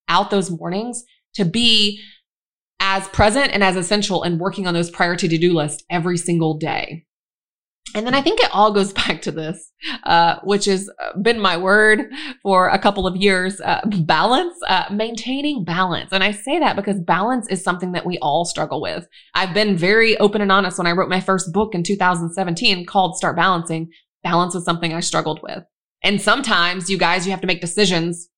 out 0.09 0.31
those 0.31 0.51
mornings 0.51 1.05
to 1.35 1.45
be 1.45 2.01
as 2.81 3.07
present 3.09 3.53
and 3.53 3.63
as 3.63 3.77
essential 3.77 4.23
in 4.23 4.39
working 4.39 4.67
on 4.67 4.75
those 4.75 4.91
priority 4.91 5.29
to-do 5.29 5.53
lists 5.53 5.85
every 5.91 6.17
single 6.17 6.57
day. 6.57 7.05
And 7.95 8.07
then 8.07 8.15
I 8.15 8.21
think 8.21 8.41
it 8.41 8.51
all 8.53 8.73
goes 8.73 8.93
back 9.09 9.23
to 9.23 9.33
this, 9.33 9.73
uh, 10.05 10.37
which 10.45 10.67
has 10.67 10.91
been 11.23 11.41
my 11.41 11.57
word 11.57 12.13
for 12.43 12.69
a 12.69 12.79
couple 12.79 13.07
of 13.07 13.17
years 13.17 13.61
uh, 13.61 13.81
balance, 14.03 14.57
uh, 14.69 14.85
maintaining 14.91 15.65
balance. 15.65 16.13
And 16.13 16.23
I 16.23 16.33
say 16.33 16.59
that 16.59 16.77
because 16.77 17.01
balance 17.01 17.49
is 17.49 17.63
something 17.63 17.93
that 17.93 18.07
we 18.07 18.19
all 18.19 18.45
struggle 18.45 18.81
with. 18.81 19.07
I've 19.35 19.55
been 19.55 19.77
very 19.77 20.17
open 20.19 20.41
and 20.41 20.53
honest 20.53 20.79
when 20.79 20.87
I 20.87 20.93
wrote 20.93 21.09
my 21.09 21.21
first 21.21 21.53
book 21.53 21.75
in 21.75 21.83
2017 21.83 22.87
called 22.87 23.17
Start 23.17 23.37
Balancing. 23.37 23.91
Balance 24.23 24.55
was 24.55 24.65
something 24.65 24.93
I 24.93 25.01
struggled 25.01 25.41
with. 25.43 25.65
And 26.03 26.21
sometimes, 26.21 26.89
you 26.89 26.99
guys, 26.99 27.27
you 27.27 27.33
have 27.33 27.41
to 27.41 27.47
make 27.47 27.61
decisions 27.61 28.29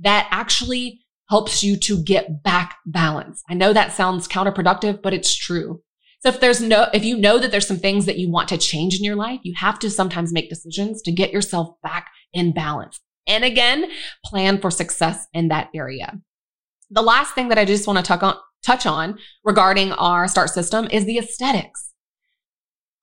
that 0.00 0.28
actually 0.30 1.00
helps 1.28 1.62
you 1.62 1.76
to 1.76 2.02
get 2.02 2.42
back 2.42 2.76
balance. 2.86 3.42
I 3.48 3.54
know 3.54 3.72
that 3.72 3.92
sounds 3.92 4.28
counterproductive, 4.28 5.02
but 5.02 5.12
it's 5.12 5.34
true. 5.34 5.82
So 6.20 6.30
if 6.30 6.40
there's 6.40 6.60
no, 6.60 6.88
if 6.92 7.04
you 7.04 7.16
know 7.16 7.38
that 7.38 7.50
there's 7.50 7.66
some 7.66 7.78
things 7.78 8.06
that 8.06 8.18
you 8.18 8.30
want 8.30 8.48
to 8.48 8.58
change 8.58 8.96
in 8.96 9.04
your 9.04 9.14
life, 9.14 9.40
you 9.44 9.54
have 9.56 9.78
to 9.80 9.90
sometimes 9.90 10.32
make 10.32 10.50
decisions 10.50 11.00
to 11.02 11.12
get 11.12 11.32
yourself 11.32 11.80
back 11.82 12.10
in 12.32 12.52
balance. 12.52 13.00
And 13.26 13.44
again, 13.44 13.90
plan 14.24 14.60
for 14.60 14.70
success 14.70 15.26
in 15.32 15.48
that 15.48 15.68
area. 15.74 16.18
The 16.90 17.02
last 17.02 17.34
thing 17.34 17.48
that 17.48 17.58
I 17.58 17.64
just 17.64 17.86
want 17.86 17.98
to 17.98 18.02
touch 18.02 18.22
on, 18.22 18.34
touch 18.64 18.86
on 18.86 19.18
regarding 19.44 19.92
our 19.92 20.26
start 20.26 20.50
system 20.50 20.88
is 20.90 21.04
the 21.04 21.18
aesthetics. 21.18 21.92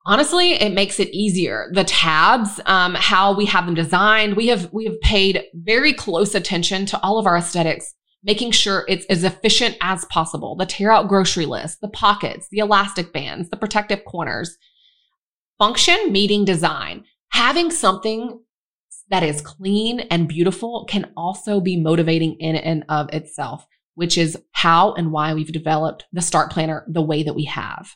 Honestly, 0.08 0.54
it 0.54 0.74
makes 0.74 1.00
it 1.00 1.10
easier. 1.10 1.70
The 1.74 1.84
tabs, 1.84 2.60
um, 2.66 2.96
how 2.96 3.36
we 3.36 3.46
have 3.46 3.66
them 3.66 3.76
designed, 3.76 4.36
we 4.36 4.48
have 4.48 4.72
we 4.72 4.86
have 4.86 5.00
paid 5.02 5.44
very 5.54 5.94
close 5.94 6.36
attention 6.36 6.86
to 6.88 7.02
all 7.02 7.18
of 7.18 7.26
our 7.26 7.38
aesthetics 7.38 7.94
making 8.26 8.52
sure 8.52 8.84
it's 8.88 9.06
as 9.06 9.24
efficient 9.24 9.78
as 9.82 10.04
possible. 10.06 10.56
The 10.56 10.66
tear 10.66 10.92
out 10.92 11.08
grocery 11.08 11.46
list, 11.46 11.80
the 11.80 11.88
pockets, 11.88 12.48
the 12.50 12.58
elastic 12.58 13.14
bands, 13.14 13.50
the 13.50 13.58
protective 13.58 14.04
corners. 14.04 14.58
Function 15.60 16.12
meeting 16.12 16.44
design. 16.44 17.06
Having 17.30 17.72
something 17.72 18.42
that 19.10 19.24
is 19.24 19.42
clean 19.42 20.00
and 20.00 20.28
beautiful 20.28 20.86
can 20.86 21.12
also 21.16 21.62
be 21.62 21.78
motivating 21.78 22.36
in 22.40 22.56
and 22.56 22.84
of 22.90 23.14
itself, 23.14 23.66
which 23.94 24.18
is 24.18 24.36
how 24.54 24.94
and 24.94 25.12
why 25.12 25.34
we've 25.34 25.54
developed 25.54 26.06
the 26.12 26.22
start 26.22 26.52
planner 26.52 26.84
the 26.88 27.04
way 27.04 27.22
that 27.22 27.36
we 27.36 27.46
have. 27.46 27.96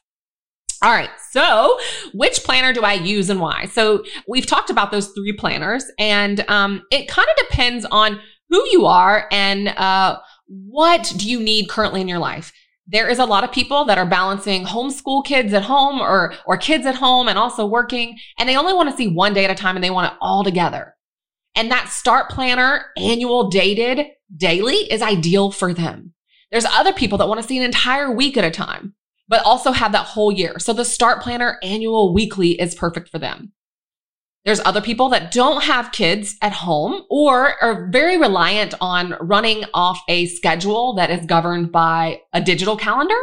All 0.81 0.91
right. 0.91 1.09
So 1.31 1.77
which 2.13 2.43
planner 2.43 2.71
do 2.71 2.81
I 2.81 2.93
use 2.93 3.29
and 3.29 3.41
why? 3.41 3.65
So 3.65 4.03
we've 4.27 4.45
talked 4.45 4.69
about 4.69 4.91
those 4.91 5.07
three 5.07 5.33
planners 5.33 5.83
and 5.97 6.45
um, 6.49 6.83
it 6.91 7.09
kind 7.09 7.27
of 7.27 7.47
depends 7.47 7.85
on 7.85 8.21
who 8.49 8.63
you 8.71 8.85
are 8.85 9.27
and 9.31 9.69
uh, 9.69 10.19
what 10.47 11.13
do 11.17 11.29
you 11.29 11.39
need 11.39 11.69
currently 11.69 12.01
in 12.01 12.07
your 12.07 12.19
life. 12.19 12.51
There 12.87 13.07
is 13.07 13.19
a 13.19 13.25
lot 13.25 13.43
of 13.43 13.51
people 13.51 13.85
that 13.85 13.99
are 13.99 14.05
balancing 14.05 14.65
homeschool 14.65 15.23
kids 15.23 15.53
at 15.53 15.61
home 15.61 16.01
or, 16.01 16.33
or 16.47 16.57
kids 16.57 16.87
at 16.87 16.95
home 16.95 17.27
and 17.27 17.37
also 17.37 17.65
working, 17.65 18.17
and 18.39 18.49
they 18.49 18.57
only 18.57 18.73
want 18.73 18.89
to 18.89 18.97
see 18.97 19.07
one 19.07 19.33
day 19.33 19.45
at 19.45 19.51
a 19.51 19.55
time 19.55 19.75
and 19.75 19.83
they 19.83 19.91
want 19.91 20.11
it 20.11 20.17
all 20.21 20.43
together. 20.43 20.95
And 21.55 21.69
that 21.69 21.89
start 21.89 22.29
planner, 22.29 22.85
annual 22.97 23.49
dated 23.49 24.07
daily 24.35 24.75
is 24.91 25.01
ideal 25.03 25.51
for 25.51 25.73
them. 25.73 26.13
There's 26.51 26.65
other 26.65 26.93
people 26.93 27.19
that 27.19 27.27
want 27.27 27.39
to 27.39 27.47
see 27.47 27.57
an 27.57 27.63
entire 27.63 28.11
week 28.11 28.37
at 28.37 28.43
a 28.43 28.49
time, 28.49 28.95
but 29.27 29.45
also 29.45 29.71
have 29.71 29.91
that 29.91 30.07
whole 30.07 30.31
year. 30.31 30.57
So 30.57 30.73
the 30.73 30.85
start 30.85 31.21
planner, 31.21 31.59
annual, 31.61 32.13
weekly 32.13 32.59
is 32.59 32.73
perfect 32.73 33.09
for 33.09 33.19
them. 33.19 33.51
There's 34.45 34.61
other 34.61 34.81
people 34.81 35.09
that 35.09 35.31
don't 35.31 35.63
have 35.63 35.91
kids 35.91 36.37
at 36.41 36.53
home 36.53 37.03
or 37.09 37.61
are 37.61 37.89
very 37.91 38.17
reliant 38.17 38.73
on 38.79 39.15
running 39.19 39.65
off 39.73 40.01
a 40.07 40.27
schedule 40.27 40.93
that 40.93 41.11
is 41.11 41.25
governed 41.25 41.71
by 41.71 42.21
a 42.31 42.41
digital 42.41 42.77
calendar, 42.77 43.19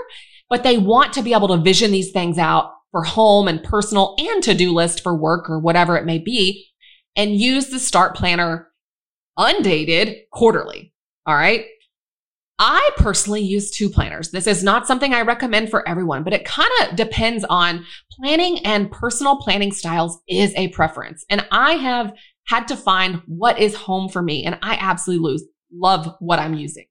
but 0.51 0.63
they 0.63 0.77
want 0.77 1.13
to 1.15 1.23
be 1.23 1.33
able 1.33 1.49
to 1.49 1.57
vision 1.57 1.91
these 1.91 2.13
things 2.13 2.39
out 2.39 2.73
for 2.91 3.03
home 3.03 3.49
and 3.49 3.63
personal 3.63 4.15
and 4.19 4.43
to-do 4.43 4.73
list 4.73 5.03
for 5.03 5.17
work 5.17 5.49
or 5.51 5.59
whatever 5.59 5.97
it 5.97 6.05
may 6.05 6.19
be 6.19 6.67
and 7.17 7.41
use 7.41 7.69
the 7.69 7.81
start 7.81 8.15
planner 8.15 8.69
undated 9.37 10.17
quarterly. 10.33 10.93
All 11.27 11.35
right. 11.35 11.65
I 12.59 12.91
personally 12.97 13.43
use 13.43 13.71
two 13.71 13.91
planners. 13.91 14.31
This 14.31 14.47
is 14.47 14.65
not 14.65 14.87
something 14.87 15.13
I 15.13 15.23
recommend 15.23 15.71
for 15.71 15.87
everyone, 15.87 16.23
but 16.23 16.33
it 16.33 16.47
kind 16.47 16.71
of 16.83 16.97
depends 16.97 17.45
on 17.45 17.85
planning 18.11 18.65
and 18.65 18.91
personal 18.91 19.37
planning 19.37 19.73
styles 19.73 20.21
is 20.29 20.55
a 20.57 20.69
preference. 20.69 21.25
And 21.29 21.47
I 21.51 21.73
have 21.73 22.15
had 22.47 22.67
to 22.69 22.77
find 22.77 23.21
what 23.27 23.59
is 23.59 23.75
home 23.75 24.09
for 24.09 24.23
me. 24.23 24.45
And 24.45 24.59
I 24.63 24.77
absolutely 24.81 25.31
lose, 25.31 25.45
love 25.73 26.15
what 26.21 26.39
I'm 26.39 26.55
using. 26.55 26.87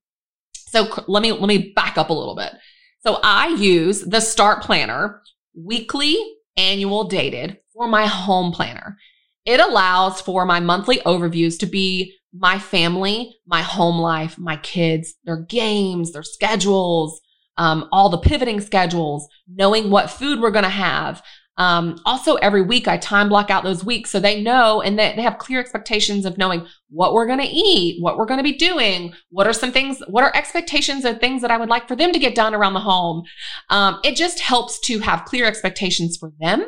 So 0.53 0.87
let 1.07 1.23
me, 1.23 1.31
let 1.31 1.47
me 1.47 1.73
back 1.75 1.97
up 1.97 2.09
a 2.09 2.13
little 2.13 2.35
bit. 2.35 2.53
So 2.99 3.19
I 3.23 3.47
use 3.55 4.01
the 4.01 4.19
start 4.19 4.61
planner 4.61 5.21
weekly, 5.55 6.17
annual 6.57 7.05
dated 7.05 7.57
for 7.73 7.87
my 7.87 8.05
home 8.05 8.51
planner. 8.51 8.97
It 9.45 9.59
allows 9.59 10.21
for 10.21 10.45
my 10.45 10.59
monthly 10.59 10.97
overviews 10.99 11.57
to 11.59 11.65
be 11.65 12.13
my 12.37 12.59
family, 12.59 13.35
my 13.45 13.61
home 13.61 13.99
life, 13.99 14.37
my 14.37 14.57
kids, 14.57 15.15
their 15.23 15.37
games, 15.37 16.11
their 16.11 16.23
schedules, 16.23 17.21
um, 17.57 17.87
all 17.91 18.09
the 18.09 18.17
pivoting 18.17 18.59
schedules, 18.59 19.27
knowing 19.47 19.89
what 19.89 20.09
food 20.09 20.41
we're 20.41 20.51
going 20.51 20.63
to 20.63 20.69
have. 20.69 21.23
Um, 21.57 22.01
also, 22.05 22.35
every 22.35 22.61
week 22.61 22.87
I 22.87 22.97
time 22.97 23.29
block 23.29 23.49
out 23.49 23.63
those 23.63 23.85
weeks 23.85 24.09
so 24.09 24.19
they 24.19 24.41
know 24.41 24.81
and 24.81 24.99
they, 24.99 25.13
they 25.15 25.21
have 25.21 25.37
clear 25.37 25.61
expectations 25.61 26.25
of 26.25 26.37
knowing 26.37 26.67
what 26.89 27.13
we're 27.13 27.27
going 27.27 27.39
to 27.39 27.45
eat, 27.45 28.03
what 28.03 28.17
we're 28.17 28.25
going 28.25 28.39
to 28.39 28.43
be 28.43 28.57
doing, 28.57 29.13
what 29.29 29.47
are 29.47 29.53
some 29.53 29.71
things, 29.71 30.03
what 30.07 30.25
are 30.25 30.35
expectations 30.35 31.05
of 31.05 31.19
things 31.19 31.41
that 31.41 31.51
I 31.51 31.57
would 31.57 31.69
like 31.69 31.87
for 31.87 31.95
them 31.95 32.11
to 32.11 32.19
get 32.19 32.35
done 32.35 32.53
around 32.53 32.73
the 32.73 32.81
home. 32.81 33.23
Um, 33.69 34.01
it 34.03 34.17
just 34.17 34.41
helps 34.41 34.79
to 34.81 34.99
have 34.99 35.23
clear 35.23 35.45
expectations 35.45 36.17
for 36.17 36.33
them 36.41 36.65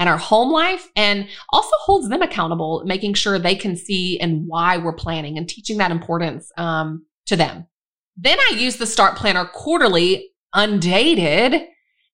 and 0.00 0.08
our 0.08 0.16
home 0.16 0.50
life 0.50 0.88
and 0.96 1.28
also 1.50 1.70
holds 1.82 2.08
them 2.08 2.22
accountable, 2.22 2.82
making 2.86 3.12
sure 3.12 3.38
they 3.38 3.54
can 3.54 3.76
see 3.76 4.18
and 4.18 4.48
why 4.48 4.78
we're 4.78 4.94
planning 4.94 5.36
and 5.36 5.46
teaching 5.46 5.76
that 5.76 5.90
importance 5.90 6.50
um, 6.56 7.04
to 7.26 7.36
them. 7.36 7.66
Then 8.16 8.38
I 8.40 8.54
use 8.56 8.78
the 8.78 8.86
Start 8.86 9.16
Planner 9.16 9.44
quarterly, 9.44 10.30
undated, 10.54 11.52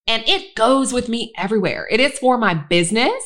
and 0.08 0.22
it 0.26 0.56
goes 0.56 0.92
with 0.92 1.08
me 1.08 1.32
everywhere. 1.38 1.86
It 1.88 2.00
is 2.00 2.18
for 2.18 2.36
my 2.36 2.54
business 2.54 3.22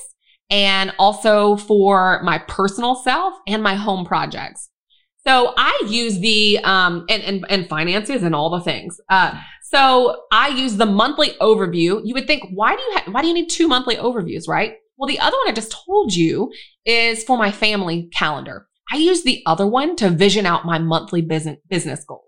and 0.51 0.93
also 0.99 1.57
for 1.57 2.23
my 2.23 2.39
personal 2.39 2.97
self 2.97 3.35
and 3.47 3.63
my 3.63 3.75
home 3.75 4.05
projects. 4.05 4.69
So 5.27 5.55
I 5.57 5.83
use 5.89 6.19
the 6.21 6.59
um 6.65 7.07
and 7.09 7.23
and, 7.23 7.47
and 7.49 7.69
finances 7.69 8.23
and 8.23 8.35
all 8.35 8.51
the 8.51 8.61
things. 8.61 9.01
Uh, 9.09 9.41
so 9.71 10.25
I 10.33 10.49
use 10.49 10.77
the 10.77 10.87
monthly 10.87 11.31
overview. 11.41 12.01
You 12.05 12.15
would 12.15 12.27
think, 12.27 12.43
why 12.51 12.75
do 12.75 12.83
you 12.83 12.91
ha- 12.95 13.11
why 13.13 13.23
do 13.23 13.29
you 13.29 13.35
need 13.35 13.51
two 13.51 13.69
monthly 13.69 13.97
overviews, 13.97 14.49
right? 14.49 14.75
Well, 14.97 15.07
the 15.07 15.21
other 15.21 15.37
one 15.37 15.49
I 15.49 15.53
just 15.53 15.71
told 15.87 16.13
you 16.13 16.53
is 16.85 17.23
for 17.23 17.39
my 17.39 17.53
family 17.53 18.09
calendar. 18.13 18.67
I 18.93 18.97
use 18.97 19.23
the 19.23 19.43
other 19.47 19.69
one 19.69 19.95
to 19.97 20.11
vision 20.11 20.45
out 20.45 20.67
my 20.67 20.79
monthly 20.79 21.23
business 21.23 21.59
business 21.69 22.05
goals. 22.05 22.25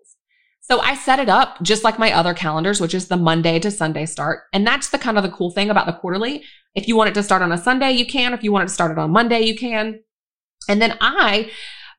So 0.61 0.78
I 0.78 0.94
set 0.94 1.18
it 1.18 1.28
up 1.28 1.61
just 1.62 1.82
like 1.82 1.99
my 1.99 2.12
other 2.12 2.32
calendars, 2.32 2.80
which 2.80 2.94
is 2.94 3.08
the 3.08 3.16
Monday 3.16 3.58
to 3.58 3.72
Sunday 3.72 4.06
start. 4.06 4.44
And 4.52 4.64
that's 4.64 4.90
the 4.90 4.99
kind 4.99 5.18
of 5.18 5.25
the 5.25 5.30
cool 5.30 5.50
thing 5.50 5.68
about 5.68 5.87
the 5.87 5.92
quarterly. 5.92 6.44
If 6.76 6.87
you 6.87 6.96
want 6.96 7.11
it 7.11 7.14
to 7.14 7.25
start 7.25 7.42
on 7.42 7.50
a 7.50 7.58
Sunday, 7.58 7.90
you 7.90 8.06
can. 8.06 8.32
If 8.32 8.44
you 8.44 8.52
want 8.52 8.62
it 8.62 8.68
to 8.68 8.75
start 8.75 8.92
it 8.92 8.99
on 8.99 9.11
Monday, 9.11 9.40
you 9.40 9.58
can. 9.58 9.99
And 10.68 10.80
then 10.80 10.96
I 11.00 11.50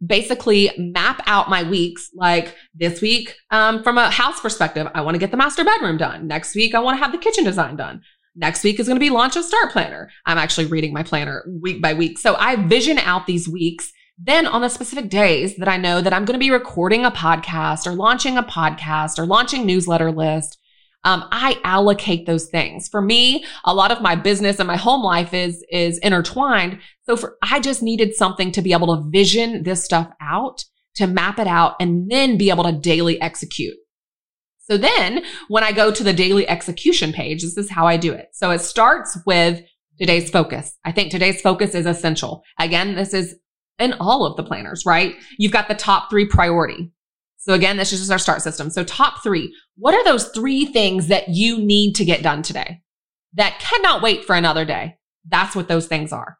basically 0.05 0.71
map 0.77 1.21
out 1.27 1.49
my 1.49 1.63
weeks 1.63 2.09
like 2.13 2.55
this 2.73 3.01
week 3.01 3.35
um, 3.51 3.83
from 3.83 3.97
a 3.97 4.09
house 4.09 4.39
perspective 4.39 4.87
i 4.95 5.01
want 5.01 5.15
to 5.15 5.19
get 5.19 5.31
the 5.31 5.37
master 5.37 5.63
bedroom 5.63 5.97
done. 5.97 6.27
Next 6.27 6.55
week 6.55 6.75
i 6.75 6.79
want 6.79 6.97
to 6.97 7.03
have 7.03 7.11
the 7.11 7.17
kitchen 7.17 7.43
design 7.43 7.75
done. 7.75 8.01
Next 8.35 8.63
week 8.63 8.79
is 8.79 8.87
going 8.87 8.95
to 8.95 8.99
be 8.99 9.11
launch 9.11 9.35
of 9.35 9.45
start 9.45 9.71
planner. 9.71 10.09
I'm 10.25 10.39
actually 10.39 10.65
reading 10.65 10.91
my 10.91 11.03
planner 11.03 11.45
week 11.61 11.81
by 11.81 11.93
week. 11.93 12.17
So 12.19 12.35
i 12.35 12.55
vision 12.55 12.97
out 12.99 13.27
these 13.27 13.47
weeks 13.47 13.91
then 14.17 14.45
on 14.45 14.61
the 14.61 14.69
specific 14.69 15.09
days 15.09 15.55
that 15.57 15.67
i 15.67 15.77
know 15.77 16.01
that 16.01 16.13
i'm 16.13 16.25
going 16.25 16.39
to 16.39 16.45
be 16.45 16.51
recording 16.51 17.03
a 17.05 17.11
podcast 17.11 17.87
or 17.87 17.93
launching 17.93 18.37
a 18.37 18.43
podcast 18.43 19.17
or 19.17 19.25
launching 19.25 19.65
newsletter 19.65 20.11
list 20.11 20.59
um, 21.03 21.25
I 21.31 21.59
allocate 21.63 22.25
those 22.25 22.47
things. 22.47 22.87
For 22.87 23.01
me, 23.01 23.45
a 23.65 23.73
lot 23.73 23.91
of 23.91 24.01
my 24.01 24.15
business 24.15 24.59
and 24.59 24.67
my 24.67 24.77
home 24.77 25.03
life 25.03 25.33
is 25.33 25.63
is 25.69 25.97
intertwined. 25.99 26.79
So 27.05 27.17
for 27.17 27.37
I 27.41 27.59
just 27.59 27.83
needed 27.83 28.15
something 28.15 28.51
to 28.53 28.61
be 28.61 28.73
able 28.73 28.95
to 28.95 29.09
vision 29.09 29.63
this 29.63 29.83
stuff 29.83 30.09
out, 30.21 30.63
to 30.95 31.07
map 31.07 31.39
it 31.39 31.47
out, 31.47 31.75
and 31.79 32.09
then 32.09 32.37
be 32.37 32.49
able 32.49 32.63
to 32.63 32.71
daily 32.71 33.19
execute. 33.21 33.75
So 34.59 34.77
then 34.77 35.23
when 35.49 35.63
I 35.63 35.73
go 35.73 35.91
to 35.91 36.03
the 36.03 36.13
daily 36.13 36.47
execution 36.47 37.11
page, 37.11 37.41
this 37.41 37.57
is 37.57 37.69
how 37.69 37.85
I 37.85 37.97
do 37.97 38.13
it. 38.13 38.29
So 38.31 38.51
it 38.51 38.59
starts 38.59 39.17
with 39.25 39.61
today's 39.99 40.29
focus. 40.29 40.77
I 40.85 40.93
think 40.93 41.11
today's 41.11 41.41
focus 41.41 41.75
is 41.75 41.85
essential. 41.85 42.43
Again, 42.59 42.95
this 42.95 43.13
is 43.13 43.35
in 43.77 43.93
all 43.93 44.25
of 44.25 44.37
the 44.37 44.43
planners, 44.43 44.85
right? 44.85 45.15
You've 45.37 45.51
got 45.51 45.67
the 45.67 45.75
top 45.75 46.09
three 46.09 46.25
priority. 46.25 46.91
So 47.43 47.53
again, 47.53 47.75
this 47.75 47.91
is 47.91 47.99
just 47.99 48.11
our 48.11 48.17
start 48.17 48.41
system. 48.41 48.69
So 48.69 48.85
top 48.85 49.21
three, 49.21 49.53
what 49.75 49.93
are 49.93 50.03
those 50.05 50.29
three 50.29 50.65
things 50.65 51.07
that 51.07 51.27
you 51.27 51.59
need 51.59 51.93
to 51.95 52.05
get 52.05 52.23
done 52.23 52.41
today 52.41 52.81
that 53.33 53.59
cannot 53.59 54.01
wait 54.01 54.23
for 54.23 54.33
another 54.33 54.63
day? 54.63 54.95
That's 55.27 55.53
what 55.53 55.67
those 55.67 55.87
things 55.87 56.13
are. 56.13 56.37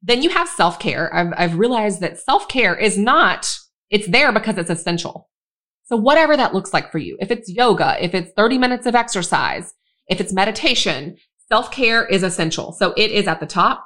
Then 0.00 0.22
you 0.22 0.30
have 0.30 0.48
self 0.48 0.78
care. 0.78 1.12
I've, 1.12 1.32
I've 1.36 1.58
realized 1.58 2.00
that 2.00 2.20
self 2.20 2.46
care 2.46 2.76
is 2.76 2.96
not, 2.96 3.52
it's 3.90 4.06
there 4.06 4.30
because 4.30 4.56
it's 4.56 4.70
essential. 4.70 5.28
So 5.86 5.96
whatever 5.96 6.36
that 6.36 6.54
looks 6.54 6.72
like 6.72 6.92
for 6.92 6.98
you, 6.98 7.16
if 7.20 7.32
it's 7.32 7.50
yoga, 7.50 7.96
if 8.02 8.14
it's 8.14 8.30
30 8.36 8.56
minutes 8.58 8.86
of 8.86 8.94
exercise, 8.94 9.74
if 10.06 10.20
it's 10.20 10.32
meditation, 10.32 11.16
self 11.48 11.72
care 11.72 12.06
is 12.06 12.22
essential. 12.22 12.70
So 12.70 12.94
it 12.96 13.10
is 13.10 13.26
at 13.26 13.40
the 13.40 13.46
top. 13.46 13.84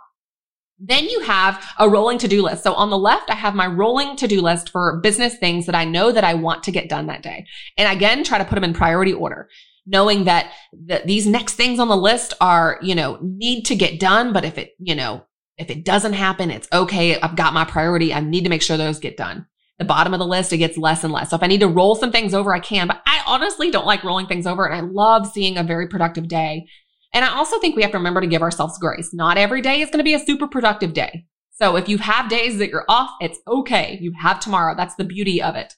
Then 0.81 1.05
you 1.07 1.21
have 1.21 1.65
a 1.79 1.89
rolling 1.89 2.19
to-do 2.19 2.43
list. 2.43 2.63
So 2.63 2.73
on 2.73 2.91
the 2.91 2.99
left, 2.99 3.31
I 3.31 3.35
have 3.35 3.55
my 3.55 3.67
rolling 3.67 4.15
to-do 4.17 4.41
list 4.41 4.71
for 4.71 5.01
business 5.01 5.37
things 5.37 5.67
that 5.67 5.75
I 5.75 5.85
know 5.85 6.13
that 6.13 6.23
I 6.23 6.35
want 6.35 6.63
to 6.65 6.71
get 6.71 6.89
done 6.89 7.07
that 7.09 7.23
day. 7.23 7.47
And 7.77 7.93
again, 7.95 8.23
try 8.23 8.39
to 8.39 8.45
put 8.45 8.55
them 8.55 8.63
in 8.65 8.75
priority 8.75 9.13
order, 9.13 9.49
knowing 9.87 10.25
that 10.25 10.53
the, 10.73 11.03
these 11.05 11.27
next 11.27 11.55
things 11.55 11.81
on 11.81 11.89
the 11.89 11.97
list 11.97 12.35
are, 12.41 12.79
you 12.81 12.95
know, 12.95 13.19
need 13.21 13.65
to 13.65 13.75
get 13.75 13.99
done. 13.99 14.33
But 14.33 14.45
if 14.45 14.57
it, 14.57 14.75
you 14.79 14.95
know, 14.95 15.25
if 15.57 15.69
it 15.69 15.85
doesn't 15.85 16.13
happen, 16.13 16.53
it's 16.53 16.69
okay. 16.73 17.21
I've 17.21 17.35
got 17.35 17.55
my 17.55 17.65
priority. 17.65 18.15
I 18.15 18.21
need 18.21 18.45
to 18.45 18.51
make 18.51 18.63
sure 18.63 18.77
those 18.77 19.01
get 19.01 19.17
done. 19.17 19.47
the 19.79 19.85
bottom 19.85 20.13
of 20.13 20.19
the 20.19 20.27
list, 20.27 20.53
it 20.53 20.59
gets 20.59 20.77
less 20.77 21.05
and 21.05 21.13
less. 21.13 21.31
So 21.31 21.37
if 21.37 21.43
I 21.43 21.47
need 21.47 21.61
to 21.61 21.69
roll 21.69 21.95
some 21.95 22.11
things 22.11 22.35
over, 22.35 22.53
I 22.53 22.61
can, 22.61 22.89
but 22.89 23.01
I 23.07 23.23
honestly 23.27 23.71
don't 23.71 23.87
like 23.87 24.05
rolling 24.05 24.27
things 24.27 24.47
over. 24.47 24.67
And 24.67 24.75
I 24.75 24.81
love 24.81 25.29
seeing 25.29 25.57
a 25.57 25.63
very 25.63 25.87
productive 25.87 26.29
day. 26.29 26.67
And 27.15 27.25
I 27.25 27.35
also 27.35 27.59
think 27.59 27.75
we 27.75 27.83
have 27.83 27.93
to 27.93 27.99
remember 27.99 28.21
to 28.21 28.27
give 28.27 28.43
ourselves 28.43 28.79
grace. 28.79 29.15
Not 29.15 29.39
every 29.39 29.63
day 29.63 29.81
is 29.81 29.91
going 29.91 29.99
to 29.99 30.05
be 30.05 30.15
a 30.15 30.19
super 30.19 30.47
productive 30.47 30.93
day. 30.93 31.25
So 31.55 31.77
if 31.77 31.89
you 31.89 31.99
have 31.99 32.29
days 32.29 32.59
that 32.59 32.69
you're 32.69 32.85
off, 32.89 33.11
it's 33.21 33.39
okay. 33.49 33.99
You 34.01 34.13
have 34.21 34.39
tomorrow. 34.39 34.75
That's 34.77 34.95
the 34.95 35.05
beauty 35.05 35.43
of 35.43 35.57
it. 35.57 35.75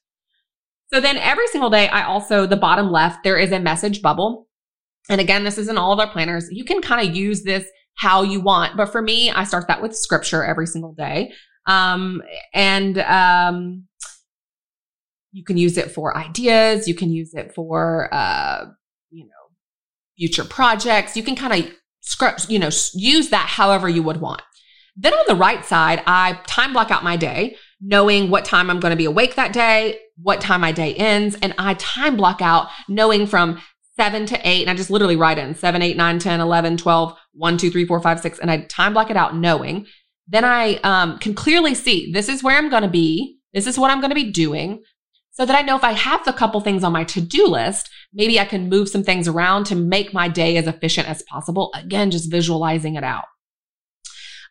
So 0.93 1.01
then 1.01 1.17
every 1.17 1.47
single 1.49 1.71
day, 1.71 1.89
I 1.89 2.03
also, 2.03 2.47
the 2.47 2.57
bottom 2.57 2.91
left, 2.91 3.23
there 3.23 3.39
is 3.39 3.53
a 3.53 3.61
message 3.61 4.03
bubble. 4.03 4.49
And 5.09 5.21
again, 5.21 5.45
this 5.45 5.57
is 5.57 5.69
in 5.69 5.79
all 5.79 5.93
of 5.93 6.01
our 6.01 6.11
planners. 6.11 6.49
You 6.51 6.65
can 6.65 6.83
kind 6.83 7.09
of 7.09 7.17
use 7.17 7.43
this 7.45 7.65
how 7.95 8.23
you 8.23 8.41
want. 8.41 8.77
But 8.77 8.87
for 8.87 9.01
me, 9.01 9.31
I 9.31 9.45
start 9.45 9.69
that 9.69 9.81
with 9.81 9.97
scripture 9.97 10.45
every 10.45 10.67
single 10.67 10.93
day. 10.93 11.33
Um, 11.67 12.23
and, 12.53 12.99
um, 12.99 13.85
you 15.33 15.45
can 15.45 15.57
use 15.57 15.79
it 15.79 15.93
for 15.93 16.17
ideas. 16.17 16.89
You 16.89 16.95
can 16.95 17.11
use 17.11 17.35
it 17.35 17.55
for, 17.55 18.13
uh, 18.13 18.67
future 20.21 20.45
projects. 20.45 21.17
You 21.17 21.23
can 21.23 21.35
kind 21.35 21.65
of 21.65 21.73
script, 22.01 22.51
you 22.51 22.59
know, 22.59 22.69
use 22.93 23.31
that 23.31 23.49
however 23.49 23.89
you 23.89 24.03
would 24.03 24.21
want. 24.21 24.43
Then 24.95 25.15
on 25.15 25.25
the 25.27 25.35
right 25.35 25.65
side, 25.65 26.03
I 26.07 26.39
time 26.47 26.75
block 26.75 26.91
out 26.91 27.03
my 27.03 27.17
day, 27.17 27.57
knowing 27.81 28.29
what 28.29 28.45
time 28.45 28.69
I'm 28.69 28.81
going 28.81 28.91
to 28.91 28.97
be 28.97 29.07
awake 29.07 29.37
that 29.37 29.55
day, 29.55 29.99
what 30.21 30.43
time 30.43 30.61
my 30.61 30.73
day 30.73 30.95
ends, 30.95 31.39
and 31.41 31.55
I 31.57 31.75
time 31.75 32.17
block 32.17 32.43
out 32.43 32.69
knowing 32.87 33.27
from 33.27 33.61
seven 33.97 34.27
to 34.27 34.49
eight, 34.49 34.63
and 34.63 34.71
I 34.71 34.75
just 34.75 34.91
literally 34.91 35.17
write 35.17 35.39
in 35.39 35.55
seven, 35.55 35.81
eight, 35.81 35.97
nine, 35.97 36.19
10, 36.19 36.41
11, 36.41 36.77
12, 36.77 37.17
one, 37.33 37.57
two, 37.57 37.71
three, 37.71 37.87
four, 37.87 38.01
five, 38.03 38.21
six, 38.21 38.39
and 38.39 38.51
I 38.51 38.63
time 38.63 38.93
block 38.93 39.11
it 39.11 39.17
out 39.17 39.37
knowing. 39.37 39.87
Then 40.29 40.45
I 40.45 40.75
um, 40.85 41.19
can 41.19 41.35
clearly 41.35 41.75
see 41.75 42.13
this 42.13 42.29
is 42.29 42.43
where 42.43 42.59
I'm 42.59 42.69
going 42.69 42.83
to 42.83 42.89
be. 42.89 43.39
This 43.55 43.67
is 43.67 43.79
what 43.79 43.91
I'm 43.91 44.01
going 44.01 44.11
to 44.11 44.15
be 44.15 44.31
doing 44.31 44.83
so 45.41 45.47
that 45.47 45.57
I 45.57 45.63
know 45.63 45.75
if 45.75 45.85
I 45.85 45.93
have 45.93 46.21
a 46.27 46.35
couple 46.35 46.61
things 46.61 46.85
on 46.85 46.93
my 46.93 47.05
to 47.05 47.21
do 47.23 47.47
list, 47.47 47.89
maybe 48.13 48.39
I 48.39 48.45
can 48.45 48.69
move 48.69 48.91
some 48.91 49.03
things 49.03 49.27
around 49.27 49.65
to 49.65 49.75
make 49.75 50.13
my 50.13 50.29
day 50.29 50.59
as 50.59 50.67
efficient 50.67 51.09
as 51.09 51.23
possible. 51.23 51.73
Again, 51.75 52.11
just 52.11 52.31
visualizing 52.31 52.97
it 52.97 53.05
out. 53.05 53.25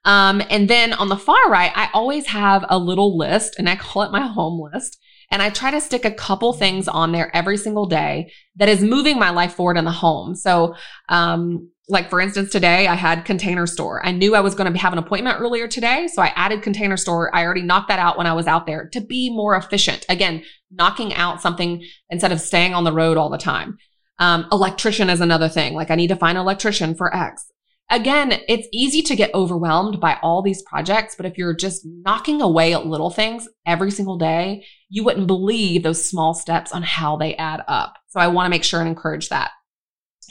Um, 0.04 0.42
and 0.50 0.68
then 0.68 0.94
on 0.94 1.08
the 1.08 1.16
far 1.16 1.48
right, 1.48 1.72
I 1.76 1.92
always 1.94 2.26
have 2.26 2.66
a 2.70 2.80
little 2.80 3.16
list 3.16 3.60
and 3.60 3.70
I 3.70 3.76
call 3.76 4.02
it 4.02 4.12
my 4.12 4.26
home 4.26 4.68
list. 4.74 4.98
And 5.30 5.44
I 5.44 5.52
try 5.52 5.70
to 5.70 5.80
stick 5.80 6.06
a 6.06 6.12
couple 6.12 6.54
things 6.54 6.88
on 6.88 7.12
there 7.12 7.30
every 7.36 7.58
single 7.58 7.86
day 7.86 8.34
that 8.56 8.68
is 8.68 8.82
moving 8.82 9.20
my 9.20 9.30
life 9.30 9.54
forward 9.54 9.78
in 9.78 9.86
the 9.86 9.92
home. 9.92 10.34
So, 10.34 10.74
um, 11.08 11.70
like 11.90 12.10
for 12.10 12.22
instance, 12.22 12.52
today 12.52 12.88
I 12.88 12.94
had 12.94 13.26
container 13.26 13.66
store. 13.66 14.06
I 14.06 14.12
knew 14.12 14.36
I 14.36 14.42
was 14.42 14.54
going 14.54 14.72
to 14.72 14.80
have 14.80 14.94
an 14.94 15.00
appointment 15.00 15.42
earlier 15.42 15.68
today. 15.68 16.08
So 16.08 16.22
I 16.22 16.32
added 16.36 16.62
container 16.62 16.98
store. 16.98 17.36
I 17.36 17.44
already 17.44 17.64
knocked 17.64 17.88
that 17.90 18.00
out 18.00 18.18
when 18.18 18.28
I 18.28 18.34
was 18.34 18.48
out 18.48 18.68
there 18.68 18.88
to 18.90 19.02
be 19.02 19.30
more 19.30 19.56
efficient. 19.56 20.06
Again, 20.08 20.44
knocking 20.72 21.14
out 21.16 21.42
something 21.42 21.84
instead 22.10 22.32
of 22.32 22.40
staying 22.40 22.76
on 22.76 22.84
the 22.84 22.94
road 22.94 23.18
all 23.18 23.30
the 23.30 23.40
time. 23.40 23.78
Um, 24.20 24.48
electrician 24.52 25.10
is 25.10 25.20
another 25.20 25.50
thing. 25.50 25.74
Like 25.74 25.90
I 25.90 25.96
need 25.96 26.10
to 26.10 26.16
find 26.16 26.38
an 26.38 26.44
electrician 26.44 26.94
for 26.94 27.14
X. 27.16 27.52
Again, 27.92 28.40
it's 28.48 28.68
easy 28.72 29.02
to 29.02 29.16
get 29.16 29.34
overwhelmed 29.34 30.00
by 30.00 30.20
all 30.22 30.44
these 30.44 30.62
projects, 30.62 31.16
but 31.16 31.26
if 31.26 31.40
you're 31.40 31.56
just 31.56 31.84
knocking 31.84 32.40
away 32.40 32.76
at 32.76 32.86
little 32.86 33.10
things 33.10 33.48
every 33.66 33.90
single 33.90 34.18
day, 34.18 34.64
you 34.90 35.04
wouldn't 35.04 35.26
believe 35.26 35.82
those 35.82 36.06
small 36.06 36.36
steps 36.36 36.72
on 36.72 36.84
how 36.84 37.18
they 37.18 37.36
add 37.36 37.64
up. 37.68 37.98
So 38.10 38.20
I 38.20 38.28
want 38.28 38.46
to 38.46 38.52
make 38.52 38.64
sure 38.64 38.80
and 38.80 38.88
encourage 38.88 39.30
that. 39.30 39.50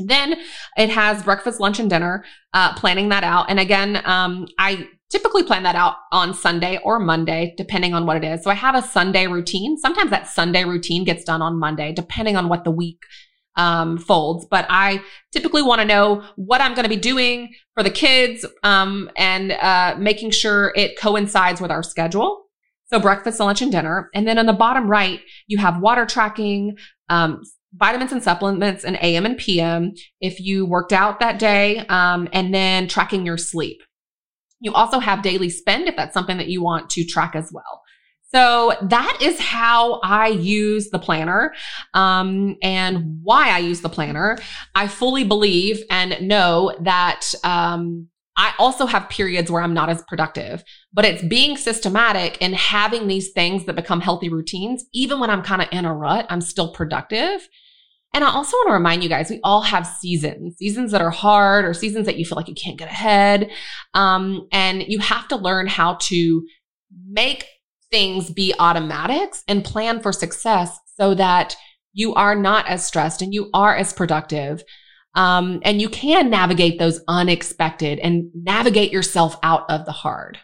Then 0.05 0.37
it 0.77 0.91
has 0.91 1.23
breakfast, 1.23 1.61
lunch, 1.61 1.79
and 1.79 1.91
dinner, 1.91 2.25
uh, 2.55 2.75
planning 2.75 3.09
that 3.11 3.25
out. 3.25 3.51
And 3.51 3.61
again, 3.61 4.03
um, 4.05 4.47
I 4.59 4.89
typically 5.11 5.43
plan 5.43 5.63
that 5.63 5.75
out 5.75 5.97
on 6.13 6.35
Sunday 6.35 6.79
or 6.85 6.99
Monday, 6.99 7.55
depending 7.57 7.95
on 7.95 8.07
what 8.07 8.17
it 8.17 8.25
is. 8.25 8.45
So 8.45 8.51
I 8.51 8.55
have 8.55 8.75
a 8.75 8.83
Sunday 8.83 9.27
routine. 9.27 9.79
Sometimes 9.79 10.11
that 10.11 10.29
Sunday 10.29 10.65
routine 10.65 11.05
gets 11.05 11.25
done 11.25 11.43
on 11.43 11.59
Monday, 11.59 11.93
depending 11.93 12.37
on 12.37 12.49
what 12.49 12.65
the 12.65 12.71
week 12.71 13.03
um, 13.57 13.99
folds. 13.99 14.47
But 14.51 14.67
I 14.69 15.03
typically 15.33 15.63
want 15.63 15.81
to 15.81 15.87
know 15.87 16.23
what 16.37 16.61
I'm 16.61 16.75
going 16.75 16.85
to 16.85 16.89
be 16.89 16.97
doing 16.97 17.53
for 17.75 17.83
the 17.83 17.91
kids 17.91 18.45
um, 18.63 19.11
and 19.17 19.53
uh, 19.53 19.97
making 19.99 20.31
sure 20.31 20.73
it 20.77 20.99
coincides 20.99 21.61
with 21.61 21.71
our 21.71 21.83
schedule. 21.83 22.45
So 22.87 22.99
breakfast, 22.99 23.41
lunch, 23.41 23.61
and 23.61 23.71
dinner. 23.71 24.09
And 24.15 24.27
then 24.27 24.39
on 24.39 24.47
the 24.47 24.53
bottom 24.55 24.89
right, 24.89 25.21
you 25.47 25.59
have 25.59 25.83
water 25.83 26.07
tracking, 26.07 26.77
um, 27.11 27.43
vitamins 27.75 28.13
and 28.13 28.23
supplements, 28.23 28.85
and 28.85 28.97
AM 29.03 29.27
and 29.27 29.37
PM 29.37 29.93
if 30.21 30.41
you 30.41 30.67
worked 30.67 30.93
out 30.93 31.21
that 31.21 31.39
day, 31.39 31.79
um, 31.89 32.29
and 32.33 32.55
then 32.55 32.89
tracking 32.89 33.27
your 33.27 33.39
sleep. 33.39 33.83
You 34.61 34.73
also 34.73 34.99
have 34.99 35.23
daily 35.23 35.51
spend 35.51 35.89
if 35.89 35.97
that's 35.97 36.15
something 36.15 36.37
that 36.39 36.49
you 36.49 36.63
want 36.63 36.91
to 36.91 37.05
track 37.05 37.37
as 37.37 37.51
well. 37.53 37.83
So 38.31 38.75
that 38.83 39.19
is 39.23 39.41
how 39.41 40.01
I 40.01 40.29
use 40.29 40.91
the 40.91 40.99
planner 40.99 41.55
um, 41.95 42.57
and 42.63 43.21
why 43.23 43.49
I 43.49 43.59
use 43.59 43.81
the 43.81 43.89
planner. 43.89 44.37
I 44.75 44.87
fully 44.87 45.25
believe 45.25 45.83
and 45.91 46.21
know 46.21 46.77
that 46.83 47.33
um, 47.43 48.09
I 48.39 48.55
also 48.57 48.87
have 48.87 49.09
periods 49.09 49.51
where 49.51 49.61
I'm 49.61 49.75
not 49.75 49.91
as 49.91 50.03
productive, 50.07 50.63
but 50.93 51.05
it's 51.05 51.23
being 51.25 51.57
systematic 51.57 52.39
and 52.41 52.55
having 52.55 53.09
these 53.09 53.33
things 53.33 53.67
that 53.67 53.75
become 53.75 54.01
healthy 54.01 54.29
routines. 54.29 54.85
Even 54.95 55.19
when 55.19 55.29
I'm 55.29 55.43
kind 55.43 55.61
of 55.61 55.69
in 55.73 55.85
a 55.85 55.93
rut, 55.93 56.25
I'm 56.31 56.41
still 56.41 56.73
productive. 56.73 57.49
And 58.15 58.23
I 58.23 58.31
also 58.33 58.57
want 58.57 58.69
to 58.69 58.75
remind 58.75 59.03
you 59.03 59.09
guys, 59.09 59.29
we 59.29 59.41
all 59.43 59.63
have 59.63 59.87
seasons, 59.87 60.57
seasons 60.57 60.93
that 60.93 61.03
are 61.03 61.11
hard 61.11 61.65
or 61.65 61.75
seasons 61.75 62.07
that 62.07 62.17
you 62.17 62.25
feel 62.25 62.37
like 62.37 62.49
you 62.49 62.55
can't 62.55 62.79
get 62.79 62.89
ahead. 62.89 63.51
Um, 63.93 64.47
and 64.53 64.85
you 64.87 65.01
have 65.01 65.27
to 65.29 65.37
learn 65.37 65.67
how 65.67 65.99
to 66.03 66.47
make 67.07 67.45
things 67.91 68.31
be 68.31 68.55
automatics 68.61 69.43
and 69.49 69.65
plan 69.65 70.01
for 70.01 70.13
success 70.13 70.79
so 70.97 71.13
that 71.15 71.57
you 71.93 72.15
are 72.15 72.37
not 72.37 72.69
as 72.69 72.87
stressed 72.87 73.21
and 73.21 73.35
you 73.35 73.51
are 73.53 73.75
as 73.75 73.93
productive. 73.93 74.63
Um, 75.15 75.61
and 75.65 75.81
you 75.81 75.89
can 75.89 76.31
navigate 76.31 76.79
those 76.79 77.01
unexpected 77.09 77.99
and 77.99 78.31
navigate 78.35 78.93
yourself 78.93 79.37
out 79.43 79.69
of 79.71 79.85
the 79.85 79.93
hard. 79.93 80.39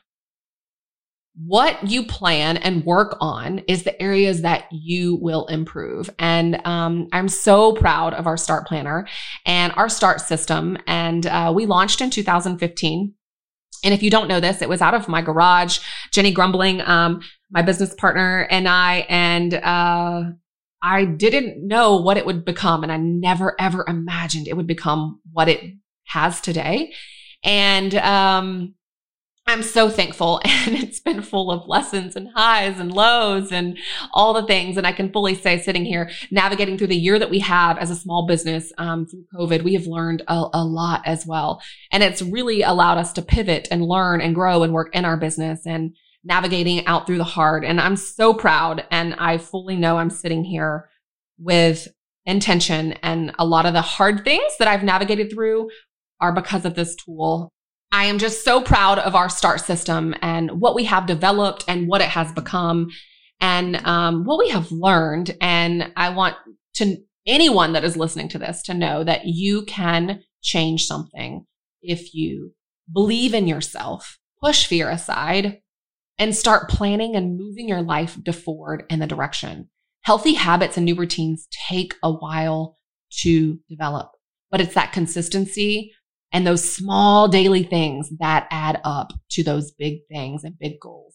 What 1.37 1.91
you 1.91 2.07
plan 2.07 2.59
and 2.59 2.85
work 2.85 3.17
on 3.21 3.59
is 3.67 3.83
the 3.83 4.01
areas 4.01 4.43
that 4.43 4.67
you 4.71 5.17
will 5.17 5.47
improve. 5.47 6.09
And 6.19 6.65
um, 6.65 7.09
I'm 7.13 7.29
so 7.29 7.73
proud 7.73 8.15
of 8.15 8.29
our 8.29 8.37
START 8.37 8.69
planner 8.69 9.09
and 9.45 9.73
our 9.77 9.89
START 9.89 10.21
system. 10.21 10.79
And 10.87 11.27
uh, 11.27 11.53
we 11.55 11.67
launched 11.67 12.01
in 12.01 12.11
2015. 12.11 13.15
And 13.85 13.93
if 13.95 14.03
you 14.03 14.11
don't 14.11 14.29
know 14.29 14.41
this, 14.41 14.63
it 14.63 14.69
was 14.69 14.81
out 14.81 14.95
of 14.95 15.09
my 15.09 15.23
garage. 15.23 15.81
Jenny 16.13 16.33
Grumbles, 16.33 16.81
um, 16.87 17.21
my 17.51 17.63
business 17.63 17.95
partner, 17.95 18.47
and 18.51 18.69
I, 18.69 19.07
and 19.09 19.55
uh, 19.55 20.23
I 20.85 21.07
didn't 21.07 21.67
know 21.67 21.97
what 21.97 22.19
it 22.19 22.27
would 22.27 22.45
become. 22.45 22.83
And 22.83 22.93
I 22.93 22.99
never, 22.99 23.59
ever 23.59 23.87
imagined 23.89 24.47
it 24.47 24.57
would 24.57 24.67
become 24.67 25.21
what 25.33 25.49
it 25.49 25.73
has 26.09 26.43
today. 26.43 26.93
And 27.43 27.95
um, 27.95 28.75
I'm 29.47 29.63
so 29.63 29.89
thankful 29.89 30.43
and 30.45 30.75
it's 30.75 31.01
been 31.01 31.23
full 31.23 31.51
of 31.51 31.67
lessons 31.67 32.17
and 32.17 32.29
highs 32.35 32.79
and 32.79 32.93
lows 32.93 33.51
and 33.51 33.79
all 34.13 34.35
the 34.35 34.47
things. 34.47 34.77
And 34.77 34.87
I 34.87 34.93
can 34.93 35.11
fully 35.11 35.35
say 35.35 35.59
sitting 35.59 35.87
here, 35.87 36.11
navigating 36.31 36.77
through 36.77 36.89
the 36.89 36.97
year 36.97 37.19
that 37.19 37.31
we 37.31 37.39
have 37.39 37.79
as 37.79 37.91
a 37.91 37.97
small 37.97 38.27
business 38.27 38.71
um, 38.77 39.07
through 39.07 39.25
COVID, 39.35 39.63
we 39.65 39.73
have 39.73 39.87
learned 39.87 40.23
a, 40.29 40.49
a 40.53 40.65
lot 40.65 41.01
as 41.07 41.25
well. 41.25 41.63
And 41.93 42.03
it's 42.03 42.21
really 42.21 42.61
allowed 42.61 42.99
us 42.99 43.15
to 43.15 43.23
pivot 43.23 43.69
and 43.71 43.87
learn 43.87 44.21
and 44.21 44.35
grow 44.35 44.63
and 44.63 44.75
work 44.75 44.95
in 44.95 45.07
our 45.07 45.17
business 45.17 45.67
and 45.67 45.97
navigating 46.25 46.87
out 46.87 47.07
through 47.07 47.19
the 47.19 47.25
hard. 47.25 47.65
And 47.65 47.81
I'm 47.81 47.97
so 47.97 48.35
proud. 48.35 48.85
And 48.91 49.15
I 49.19 49.39
fully 49.39 49.77
know 49.77 49.99
I'm 49.99 50.11
sitting 50.11 50.45
here 50.45 50.89
with 51.39 51.89
intention 52.27 52.93
and 53.03 53.35
a 53.39 53.45
lot 53.45 53.67
of 53.67 53.75
the 53.75 53.83
hard 53.83 54.25
things 54.25 54.57
that 54.59 54.69
I've 54.69 54.83
navigated 54.83 55.31
through 55.31 55.69
are 56.21 56.33
because 56.33 56.65
of 56.65 56.75
this 56.75 56.97
tool 56.97 57.53
I 57.95 58.07
am 58.07 58.19
just 58.19 58.43
so 58.43 58.61
proud 58.61 58.99
of 58.99 59.15
our 59.15 59.29
START 59.29 59.61
system 59.61 60.17
and 60.21 60.61
what 60.61 60.75
we 60.75 60.83
have 60.83 61.07
developed 61.07 61.65
and 61.69 61.87
what 61.87 62.01
it 62.01 62.09
has 62.09 62.33
become 62.33 62.91
and 63.41 63.77
um, 63.87 64.25
what 64.25 64.41
we 64.41 64.49
have 64.49 64.73
learned. 64.73 65.37
And 65.41 65.93
I 65.97 66.09
want 66.09 66.35
to 66.75 66.97
anyone 67.25 67.73
that 67.75 67.85
is 67.85 67.97
listening 67.97 68.29
to 68.31 68.39
this 68.41 68.63
to 68.63 68.75
know 68.75 69.05
that 69.05 69.27
you 69.27 69.63
can 69.67 70.25
change 70.43 70.87
something 70.87 71.47
if 71.83 72.13
you 72.15 72.55
believe 72.93 73.33
in 73.33 73.47
yourself, 73.47 74.19
push 74.43 74.67
fear 74.67 74.91
aside, 74.91 75.61
and 76.19 76.35
start 76.35 76.69
planning 76.69 77.17
and 77.17 77.39
moving 77.39 77.69
your 77.69 77.83
life 77.83 78.19
to 78.25 78.33
forward 78.33 78.85
in 78.91 79.01
the 79.01 79.07
direction. 79.07 79.69
Healthy 80.03 80.35
habits 80.35 80.77
and 80.77 80.85
new 80.85 80.95
routines 80.95 81.49
take 81.69 81.95
a 82.03 82.13
while 82.13 82.79
to 83.23 83.59
develop, 83.69 84.11
but 84.51 84.61
it's 84.61 84.75
that 84.75 84.93
consistency 84.93 85.93
and 86.33 86.47
those 86.47 86.69
small 86.69 87.29
daily 87.29 87.63
things 87.63 88.11
that 88.19 88.49
add 88.51 88.81
up 88.85 89.13
to 89.31 89.45
those 89.45 89.71
big 89.71 90.01
things 90.11 90.45
and 90.45 90.59
big 90.59 90.81
goals. 90.81 91.15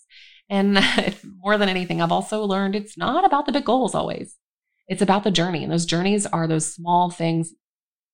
And 0.49 0.79
more 1.38 1.57
than 1.57 1.69
anything, 1.69 2.01
I've 2.01 2.12
also 2.12 2.43
learned 2.43 2.75
it's 2.75 2.97
not 2.97 3.25
about 3.25 3.45
the 3.45 3.51
big 3.51 3.65
goals 3.65 3.93
always. 3.93 4.35
It's 4.88 5.01
about 5.01 5.23
the 5.23 5.31
journey. 5.31 5.63
And 5.63 5.71
those 5.71 5.85
journeys 5.85 6.25
are 6.25 6.47
those 6.47 6.73
small 6.73 7.12
things 7.12 7.53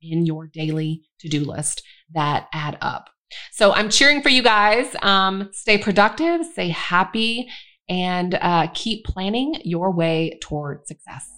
in 0.02 0.26
your 0.26 0.48
daily 0.48 1.04
to 1.20 1.30
do 1.30 1.46
list 1.46 1.84
that 2.14 2.48
add 2.54 2.78
up. 2.82 3.10
So 3.52 3.74
I'm 3.74 3.90
cheering 3.90 4.22
for 4.22 4.30
you 4.30 4.44
guys. 4.44 4.96
Um, 5.02 5.50
stay 5.52 5.78
productive, 5.78 6.46
stay 6.46 6.70
happy, 6.70 7.50
and 7.88 8.36
uh, 8.42 8.68
keep 8.74 9.06
planning 9.06 9.62
your 9.64 9.92
way 9.92 10.38
toward 10.42 10.88
success. 10.88 11.32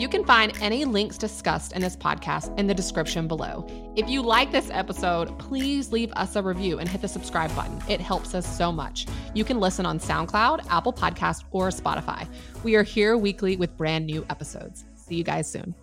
You 0.00 0.08
can 0.08 0.24
find 0.24 0.56
any 0.62 0.86
links 0.86 1.18
discussed 1.18 1.72
in 1.72 1.82
this 1.82 1.94
podcast 1.94 2.58
in 2.58 2.66
the 2.66 2.72
description 2.72 3.28
below. 3.28 3.66
If 3.96 4.08
you 4.08 4.22
like 4.22 4.50
this 4.50 4.70
episode, 4.70 5.38
please 5.38 5.92
leave 5.92 6.10
us 6.14 6.36
a 6.36 6.42
review 6.42 6.78
and 6.78 6.88
hit 6.88 7.02
the 7.02 7.08
subscribe 7.08 7.54
button. 7.54 7.78
It 7.86 8.00
helps 8.00 8.34
us 8.34 8.46
so 8.46 8.72
much. 8.72 9.06
You 9.34 9.44
can 9.44 9.60
listen 9.60 9.84
on 9.84 9.98
SoundCloud, 9.98 10.66
Apple 10.70 10.94
Podcast, 10.94 11.44
or 11.50 11.68
Spotify. 11.68 12.26
We 12.64 12.76
are 12.76 12.82
here 12.82 13.18
weekly 13.18 13.56
with 13.56 13.76
brand 13.76 14.06
new 14.06 14.24
episodes. 14.30 14.86
See 14.94 15.16
you 15.16 15.24
guys 15.24 15.50
soon. 15.50 15.74